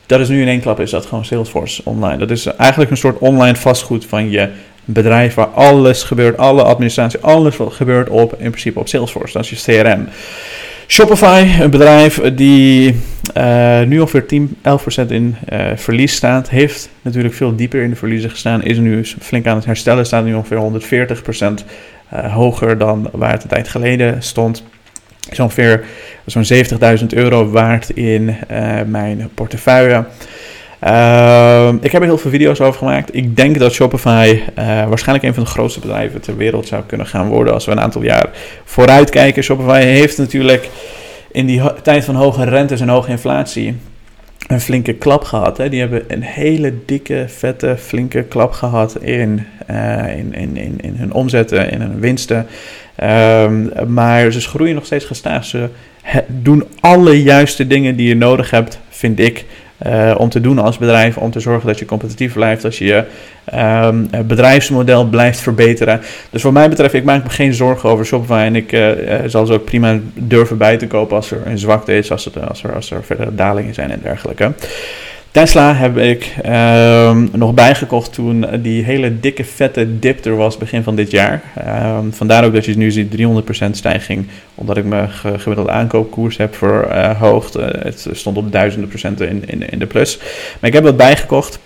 Dat 0.06 0.20
is 0.20 0.30
nu 0.30 0.42
in 0.42 0.48
één 0.48 0.62
klap 0.62 0.80
is 0.80 0.92
dat 0.92 1.06
gewoon 1.06 1.26
Salesforce 1.26 1.82
online. 1.86 2.18
Dat 2.18 2.32
is 2.32 2.46
eigenlijk 2.46 2.92
een 2.92 2.98
soort 2.98 3.18
online 3.18 3.56
vastgoed 3.56 4.06
van 4.06 4.30
je 4.30 4.50
bedrijf 4.86 5.34
waar 5.34 5.48
alles 5.48 6.04
gebeurt, 6.04 6.38
alle 6.38 6.64
administratie, 6.64 7.20
alles 7.20 7.56
gebeurt 7.70 8.10
op 8.10 8.34
in 8.38 8.50
principe 8.50 8.80
op 8.80 8.88
Salesforce. 8.88 9.34
Dat 9.34 9.44
is 9.44 9.64
je 9.66 9.82
CRM. 9.82 10.08
Shopify, 10.88 11.48
een 11.60 11.70
bedrijf 11.70 12.22
die 12.34 12.96
uh, 13.38 13.82
nu 13.82 14.00
ongeveer 14.00 14.26
10, 14.26 14.58
11% 14.58 14.62
in 15.08 15.36
uh, 15.54 15.66
verlies 15.76 16.16
staat, 16.16 16.50
heeft 16.50 16.90
natuurlijk 17.02 17.34
veel 17.34 17.56
dieper 17.56 17.82
in 17.82 17.90
de 17.90 17.96
verliezen 17.96 18.30
gestaan, 18.30 18.64
is 18.64 18.78
nu 18.78 19.06
flink 19.06 19.48
aan 19.48 19.56
het 19.56 19.66
herstellen, 19.66 20.06
staat 20.06 20.26
nu 20.26 20.34
ongeveer 20.34 20.58
140% 20.58 21.44
uh, 21.44 21.50
eh, 22.10 22.34
hoger 22.34 22.78
dan 22.78 23.10
waar 23.12 23.32
het 23.32 23.44
een 23.44 23.50
tijd 23.50 23.68
geleden 23.68 24.24
stond. 24.24 24.64
Is 25.30 25.40
ongeveer 25.40 25.84
zo'n 26.26 26.46
70.000 27.00 27.06
euro 27.08 27.50
waard 27.50 27.90
in 27.90 28.36
mijn 28.86 29.30
portefeuille. 29.34 30.06
Uh, 30.88 31.70
ik 31.82 31.92
heb 31.92 32.02
er 32.02 32.08
heel 32.08 32.18
veel 32.18 32.32
video's 32.32 32.60
over 32.60 32.78
gemaakt. 32.78 33.16
Ik 33.16 33.36
denk 33.36 33.60
dat 33.60 33.74
Shopify 33.74 34.40
uh, 34.60 34.66
waarschijnlijk 34.88 35.28
een 35.28 35.34
van 35.34 35.44
de 35.44 35.50
grootste 35.50 35.80
bedrijven 35.80 36.22
ter 36.22 36.38
wereld 36.38 36.68
zou 36.68 36.84
kunnen 36.86 37.08
gaan 37.08 37.28
worden 37.28 37.54
als 37.54 37.66
we 37.66 37.72
een 37.72 37.80
aantal 37.80 38.04
jaar 38.04 38.30
vooruit 38.64 39.10
kijken. 39.10 39.44
Shopify 39.44 39.82
heeft 39.82 40.18
natuurlijk 40.18 40.70
in 41.32 41.46
die 41.46 41.62
tijd 41.82 42.06
van 42.06 42.16
hoge 42.16 42.44
rentes 42.44 42.82
en 42.82 42.90
hoge 42.90 43.10
inflatie 43.10 43.76
een 44.48 44.62
flinke 44.62 44.94
klap 44.94 45.24
gehad. 45.24 45.58
Hè. 45.58 45.70
Die 45.70 45.80
hebben 45.80 46.04
een 46.08 46.22
hele 46.22 46.74
dikke, 46.86 47.26
vette, 47.28 47.76
flinke 47.80 48.24
klap 48.24 48.52
gehad 48.52 48.98
in, 49.02 49.46
uh, 49.72 50.18
in, 50.18 50.96
hun 50.96 51.14
omzetten, 51.14 51.72
in 51.72 51.82
hun 51.82 52.00
winsten. 52.00 52.48
Um, 53.04 53.72
maar 53.88 54.32
ze 54.32 54.42
groeien 54.42 54.76
nog 54.76 54.86
steeds 54.86 55.06
gestaag. 55.06 55.46
Ze 55.46 55.70
doen 56.28 56.64
alle 56.80 57.24
juiste 57.24 57.68
dingen 57.68 57.96
die 57.96 58.08
je 58.08 58.16
nodig 58.16 58.50
hebt, 58.50 58.80
vind 58.90 59.20
ik, 59.20 59.46
uh, 59.88 60.16
om 60.18 60.30
te 60.30 60.42
doen 60.42 60.60
als 60.60 60.78
bedrijf, 60.78 61.18
om 61.18 61.32
te 61.32 61.40
zorgen 61.40 61.68
dat 61.68 61.80
je 61.80 61.86
competitief 61.86 62.34
blijft, 62.34 62.66
als 62.66 62.78
je 62.78 62.86
je 62.86 63.04
um, 63.86 64.10
bedrijfsmodel 64.28 65.06
blijft 65.06 65.40
verbeteren. 65.40 66.02
Dus 66.30 66.44
wat 66.44 66.54
mij 66.54 66.70
betreft, 66.70 66.94
ik 66.94 67.04
maak 67.04 67.24
me 67.24 67.30
geen 67.30 67.54
zorgen 67.54 67.90
over 67.90 68.06
Shopify 68.06 68.44
en 68.46 68.56
ik 68.56 68.72
uh, 68.72 68.90
zal 69.26 69.46
ze 69.46 69.54
ook 69.54 69.66
prima 69.66 70.00
durven 70.14 70.58
bij 70.58 70.78
te 70.78 70.88
kopen 70.88 71.16
als 71.16 71.32
er 71.32 71.42
een 71.46 71.58
zwakte 71.58 71.98
is, 71.98 72.12
als, 72.12 72.30
er, 72.36 72.74
als 72.74 72.92
er 72.92 73.04
verdere 73.04 73.36
dalingen 73.36 73.74
zijn 73.74 73.92
en 73.92 74.00
dergelijke. 74.04 74.52
Tesla 75.34 75.74
heb 75.74 75.98
ik 75.98 76.36
um, 76.46 77.30
nog 77.32 77.54
bijgekocht 77.54 78.14
toen 78.14 78.46
die 78.62 78.84
hele 78.84 79.20
dikke 79.20 79.44
vette 79.44 80.00
dip 80.00 80.26
er 80.26 80.36
was 80.36 80.58
begin 80.58 80.84
van 80.84 80.96
dit 80.96 81.12
jaar. 81.12 81.44
Um, 81.98 82.14
vandaar 82.14 82.46
ook 82.46 82.54
dat 82.54 82.66
je 82.66 82.78
nu 82.78 82.92
ziet 82.92 83.16
300% 83.68 83.70
stijging, 83.72 84.28
omdat 84.56 84.78
ik 84.78 84.86
mijn 84.86 85.10
gemiddelde 85.10 85.72
aankoopkoers 85.72 86.38
heb 86.38 86.56
verhoogd. 86.56 87.58
Uh, 87.58 87.66
het 87.70 88.08
stond 88.12 88.38
op 88.38 88.52
duizenden 88.52 88.90
procenten 88.90 89.30
in, 89.30 89.44
in, 89.46 89.70
in 89.70 89.80
de 89.80 89.86
plus. 89.86 90.18
Maar 90.60 90.70
ik 90.70 90.74
heb 90.74 90.84
dat 90.84 90.98
bijgekocht 90.98 91.60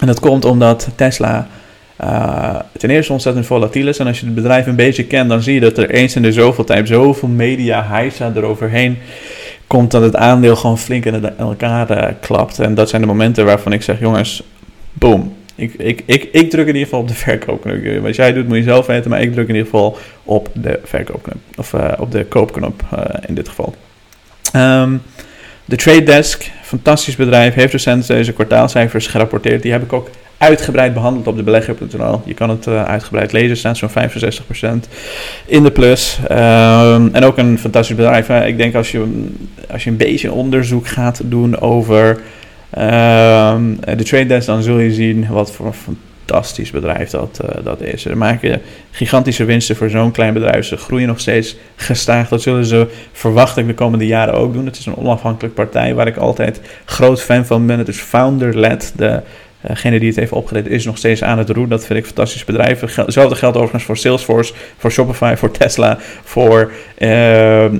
en 0.00 0.06
dat 0.06 0.20
komt 0.20 0.44
omdat 0.44 0.88
Tesla 0.94 1.48
uh, 2.00 2.56
ten 2.78 2.90
eerste 2.90 3.12
ontzettend 3.12 3.46
volatiel 3.46 3.88
is. 3.88 3.98
En 3.98 4.06
als 4.06 4.20
je 4.20 4.26
het 4.26 4.34
bedrijf 4.34 4.66
een 4.66 4.76
beetje 4.76 5.04
kent, 5.04 5.28
dan 5.28 5.42
zie 5.42 5.54
je 5.54 5.60
dat 5.60 5.78
er 5.78 5.90
eens 5.90 6.16
in 6.16 6.22
de 6.22 6.32
zoveel 6.32 6.64
tijd 6.64 6.88
zoveel 6.88 7.28
media 7.28 7.84
hijsa 7.88 8.32
eroverheen 8.34 8.98
komt 9.66 9.90
dat 9.90 10.02
het 10.02 10.16
aandeel 10.16 10.56
gewoon 10.56 10.78
flink 10.78 11.04
in 11.04 11.36
elkaar 11.36 11.90
uh, 11.90 12.14
klapt. 12.20 12.58
En 12.58 12.74
dat 12.74 12.88
zijn 12.88 13.02
de 13.02 13.08
momenten 13.08 13.44
waarvan 13.44 13.72
ik 13.72 13.82
zeg, 13.82 14.00
jongens, 14.00 14.42
boom. 14.92 15.36
Ik, 15.54 15.74
ik, 15.74 16.02
ik, 16.06 16.28
ik 16.32 16.50
druk 16.50 16.66
in 16.66 16.74
ieder 16.74 16.82
geval 16.82 17.00
op 17.00 17.08
de 17.08 17.14
verkoopknop. 17.24 18.02
Wat 18.02 18.16
jij 18.16 18.32
doet 18.32 18.48
moet 18.48 18.56
je 18.56 18.62
zelf 18.62 18.86
weten, 18.86 19.10
maar 19.10 19.20
ik 19.20 19.32
druk 19.32 19.48
in 19.48 19.54
ieder 19.54 19.70
geval 19.70 19.98
op 20.22 20.48
de 20.52 20.80
verkoopknop. 20.84 21.38
Of 21.56 21.72
uh, 21.72 21.92
op 21.98 22.12
de 22.12 22.24
koopknop 22.24 22.82
uh, 22.94 23.04
in 23.26 23.34
dit 23.34 23.48
geval. 23.48 23.74
Um, 24.56 25.02
de 25.64 25.76
Trade 25.76 26.02
Desk, 26.02 26.50
fantastisch 26.62 27.16
bedrijf, 27.16 27.54
heeft 27.54 27.72
recent 27.72 28.06
deze 28.06 28.32
kwartaalcijfers 28.32 29.06
gerapporteerd. 29.06 29.62
Die 29.62 29.72
heb 29.72 29.82
ik 29.82 29.92
ook 29.92 30.10
uitgebreid 30.38 30.94
behandeld 30.94 31.26
op 31.26 31.36
de 31.36 31.42
belegger.nl. 31.42 32.22
Je 32.24 32.34
kan 32.34 32.50
het 32.50 32.66
uh, 32.66 32.84
uitgebreid 32.84 33.32
lezen, 33.32 33.56
staat 33.56 33.76
zo'n 33.76 33.90
65% 33.90 34.88
in 35.46 35.62
de 35.62 35.70
plus. 35.70 36.18
Um, 36.22 37.14
en 37.14 37.24
ook 37.24 37.38
een 37.38 37.58
fantastisch 37.58 37.96
bedrijf. 37.96 38.26
Hè? 38.26 38.46
Ik 38.46 38.56
denk 38.56 38.74
als 38.74 38.90
je, 38.90 39.28
als 39.70 39.84
je 39.84 39.90
een 39.90 39.96
beetje 39.96 40.32
onderzoek 40.32 40.86
gaat 40.86 41.20
doen 41.24 41.60
over 41.60 42.08
um, 42.08 43.78
de 43.80 44.04
trade 44.04 44.26
desk, 44.26 44.46
dan 44.46 44.62
zul 44.62 44.78
je 44.78 44.92
zien 44.92 45.26
wat 45.28 45.52
voor 45.52 45.74
fantastisch 46.26 46.70
bedrijf 46.70 47.10
dat, 47.10 47.40
uh, 47.44 47.64
dat 47.64 47.80
is. 47.80 48.02
Ze 48.02 48.16
maken 48.16 48.60
gigantische 48.90 49.44
winsten 49.44 49.76
voor 49.76 49.90
zo'n 49.90 50.10
klein 50.10 50.32
bedrijf. 50.32 50.66
Ze 50.66 50.76
groeien 50.76 51.06
nog 51.06 51.20
steeds 51.20 51.56
gestaag. 51.76 52.28
Dat 52.28 52.42
zullen 52.42 52.64
ze 52.64 52.86
verwacht 53.12 53.54
de 53.54 53.74
komende 53.74 54.06
jaren 54.06 54.34
ook 54.34 54.52
doen. 54.52 54.66
Het 54.66 54.78
is 54.78 54.86
een 54.86 54.96
onafhankelijke 54.96 55.56
partij 55.56 55.94
waar 55.94 56.06
ik 56.06 56.16
altijd 56.16 56.60
groot 56.84 57.22
fan 57.22 57.46
van 57.46 57.66
ben. 57.66 57.78
Het 57.78 57.88
is 57.88 58.00
founder-led. 58.00 58.92
De 58.96 59.22
Degene 59.60 59.98
die 59.98 60.08
het 60.08 60.18
heeft 60.18 60.32
opgeleid 60.32 60.66
is 60.66 60.84
nog 60.84 60.98
steeds 60.98 61.22
aan 61.22 61.38
het 61.38 61.50
roer. 61.50 61.68
Dat 61.68 61.86
vind 61.86 61.98
ik 61.98 62.06
fantastisch 62.06 62.44
bedrijf. 62.44 62.80
Hetzelfde 62.80 63.36
geldt 63.36 63.56
overigens 63.56 63.84
voor 63.84 63.96
Salesforce, 63.96 64.52
voor 64.76 64.90
Shopify, 64.90 65.34
voor 65.36 65.50
Tesla, 65.50 65.98
voor 66.24 66.72
uh, 66.98 67.64
uh, 67.64 67.70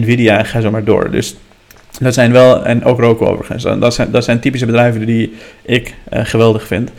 Nvidia. 0.00 0.42
Ga 0.42 0.60
zo 0.60 0.70
maar 0.70 0.84
door. 0.84 1.10
Dus 1.10 1.36
dat 2.00 2.14
zijn 2.14 2.32
wel, 2.32 2.64
en 2.64 2.84
ook 2.84 3.00
Roku 3.00 3.24
overigens, 3.24 3.62
dat 3.62 3.94
zijn, 3.94 4.10
dat 4.10 4.24
zijn 4.24 4.40
typische 4.40 4.66
bedrijven 4.66 5.06
die 5.06 5.34
ik 5.62 5.94
uh, 6.12 6.20
geweldig 6.24 6.66
vind. 6.66 6.90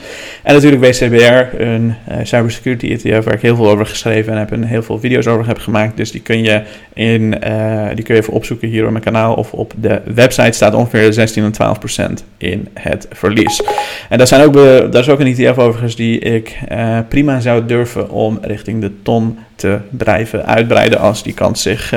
En 0.44 0.54
natuurlijk 0.54 0.84
WCBR, 0.84 1.62
een 1.62 1.96
uh, 2.10 2.18
cybersecurity 2.24 2.88
ETF 2.88 3.26
waar 3.26 3.34
ik 3.34 3.42
heel 3.42 3.56
veel 3.56 3.70
over 3.70 3.86
geschreven 3.86 4.34
en 4.34 4.40
heb 4.40 4.52
en 4.52 4.64
heel 4.64 4.84
veel 4.84 5.00
video's 5.00 5.28
over 5.28 5.48
heb 5.48 5.58
gemaakt. 5.58 5.98
Dus 5.98 6.12
die 6.12 6.22
kun 6.22 6.44
je, 6.44 6.62
in, 6.94 7.22
uh, 7.48 7.88
die 7.96 8.04
kun 8.04 8.16
je 8.16 8.22
even 8.22 8.34
opzoeken 8.34 8.68
hier 8.68 8.86
op 8.86 8.92
mijn 8.92 9.04
kanaal 9.04 9.34
of 9.34 9.54
op 9.54 9.74
de 9.78 10.02
website 10.14 10.52
staat 10.52 10.74
ongeveer 10.74 11.14
16 11.14 11.44
en 11.44 11.52
12 11.52 11.80
procent 11.80 12.24
in 12.38 12.68
het 12.74 13.08
verlies. 13.12 13.62
En 14.10 14.18
dat, 14.18 14.28
zijn 14.28 14.42
ook, 14.42 14.54
dat 14.54 14.96
is 14.96 15.10
ook 15.10 15.20
een 15.20 15.36
ETF 15.36 15.58
overigens 15.58 15.96
die 15.96 16.20
ik 16.20 16.58
prima 17.10 17.40
zou 17.40 17.66
durven 17.66 18.10
om 18.10 18.40
richting 18.42 18.82
de 18.82 18.92
ton 19.02 19.38
te 19.56 19.80
blijven 19.90 20.46
uitbreiden 20.46 21.00
als 21.00 21.24
die 21.24 21.34
kans 21.34 21.62
zich 21.62 21.94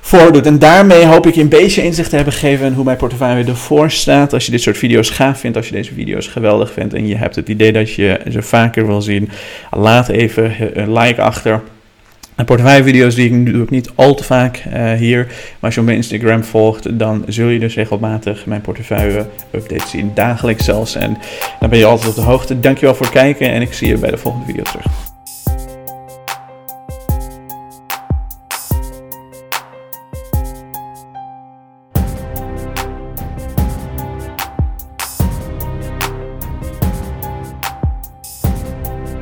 voordoet. 0.00 0.46
En 0.46 0.58
daarmee 0.58 1.06
hoop 1.06 1.26
ik 1.26 1.34
je 1.34 1.40
een 1.40 1.48
beetje 1.48 1.82
inzicht 1.82 2.10
te 2.10 2.16
hebben 2.16 2.34
gegeven 2.34 2.66
in 2.66 2.72
hoe 2.72 2.84
mijn 2.84 2.96
portefeuille 2.96 3.44
ervoor 3.44 3.90
staat. 3.90 4.32
Als 4.32 4.44
je 4.44 4.50
dit 4.50 4.62
soort 4.62 4.78
video's 4.78 5.10
gaaf 5.10 5.40
vindt, 5.40 5.56
als 5.56 5.68
je 5.68 5.74
deze 5.74 5.94
video's 5.94 6.26
geweldig 6.26 6.72
vindt 6.72 6.94
en 6.94 7.06
je 7.06 7.16
hebt 7.16 7.36
het 7.36 7.48
idee 7.48 7.72
dat 7.72 7.94
je 7.94 8.20
ze 8.30 8.42
vaker 8.42 8.86
wil 8.86 9.02
zien, 9.02 9.28
laat 9.70 10.08
even 10.08 10.54
een 10.74 10.92
like 10.92 11.22
achter. 11.22 11.60
En 12.40 12.46
portefeuillevideo's 12.46 13.14
die 13.14 13.30
ik 13.30 13.52
doe 13.52 13.62
ik 13.62 13.70
niet 13.70 13.90
al 13.94 14.14
te 14.14 14.24
vaak 14.24 14.64
uh, 14.72 14.92
hier. 14.92 15.26
Maar 15.26 15.56
als 15.60 15.74
je 15.74 15.80
op 15.80 15.86
mijn 15.86 15.98
Instagram 15.98 16.44
volgt, 16.44 16.98
dan 16.98 17.24
zul 17.26 17.48
je 17.48 17.58
dus 17.58 17.74
regelmatig 17.74 18.46
mijn 18.46 18.60
portefeuille 18.60 19.26
updates 19.54 19.90
zien. 19.90 20.10
Dagelijks 20.14 20.64
zelfs. 20.64 20.94
En 20.94 21.18
dan 21.60 21.70
ben 21.70 21.78
je 21.78 21.84
altijd 21.84 22.08
op 22.08 22.14
de 22.14 22.20
hoogte. 22.20 22.60
Dankjewel 22.60 22.94
voor 22.94 23.06
het 23.06 23.14
kijken 23.14 23.50
en 23.50 23.62
ik 23.62 23.72
zie 23.72 23.88
je 23.88 23.98
bij 23.98 24.10
de 24.10 24.18
volgende 24.18 24.46
video 24.46 24.62
terug. 24.62 25.09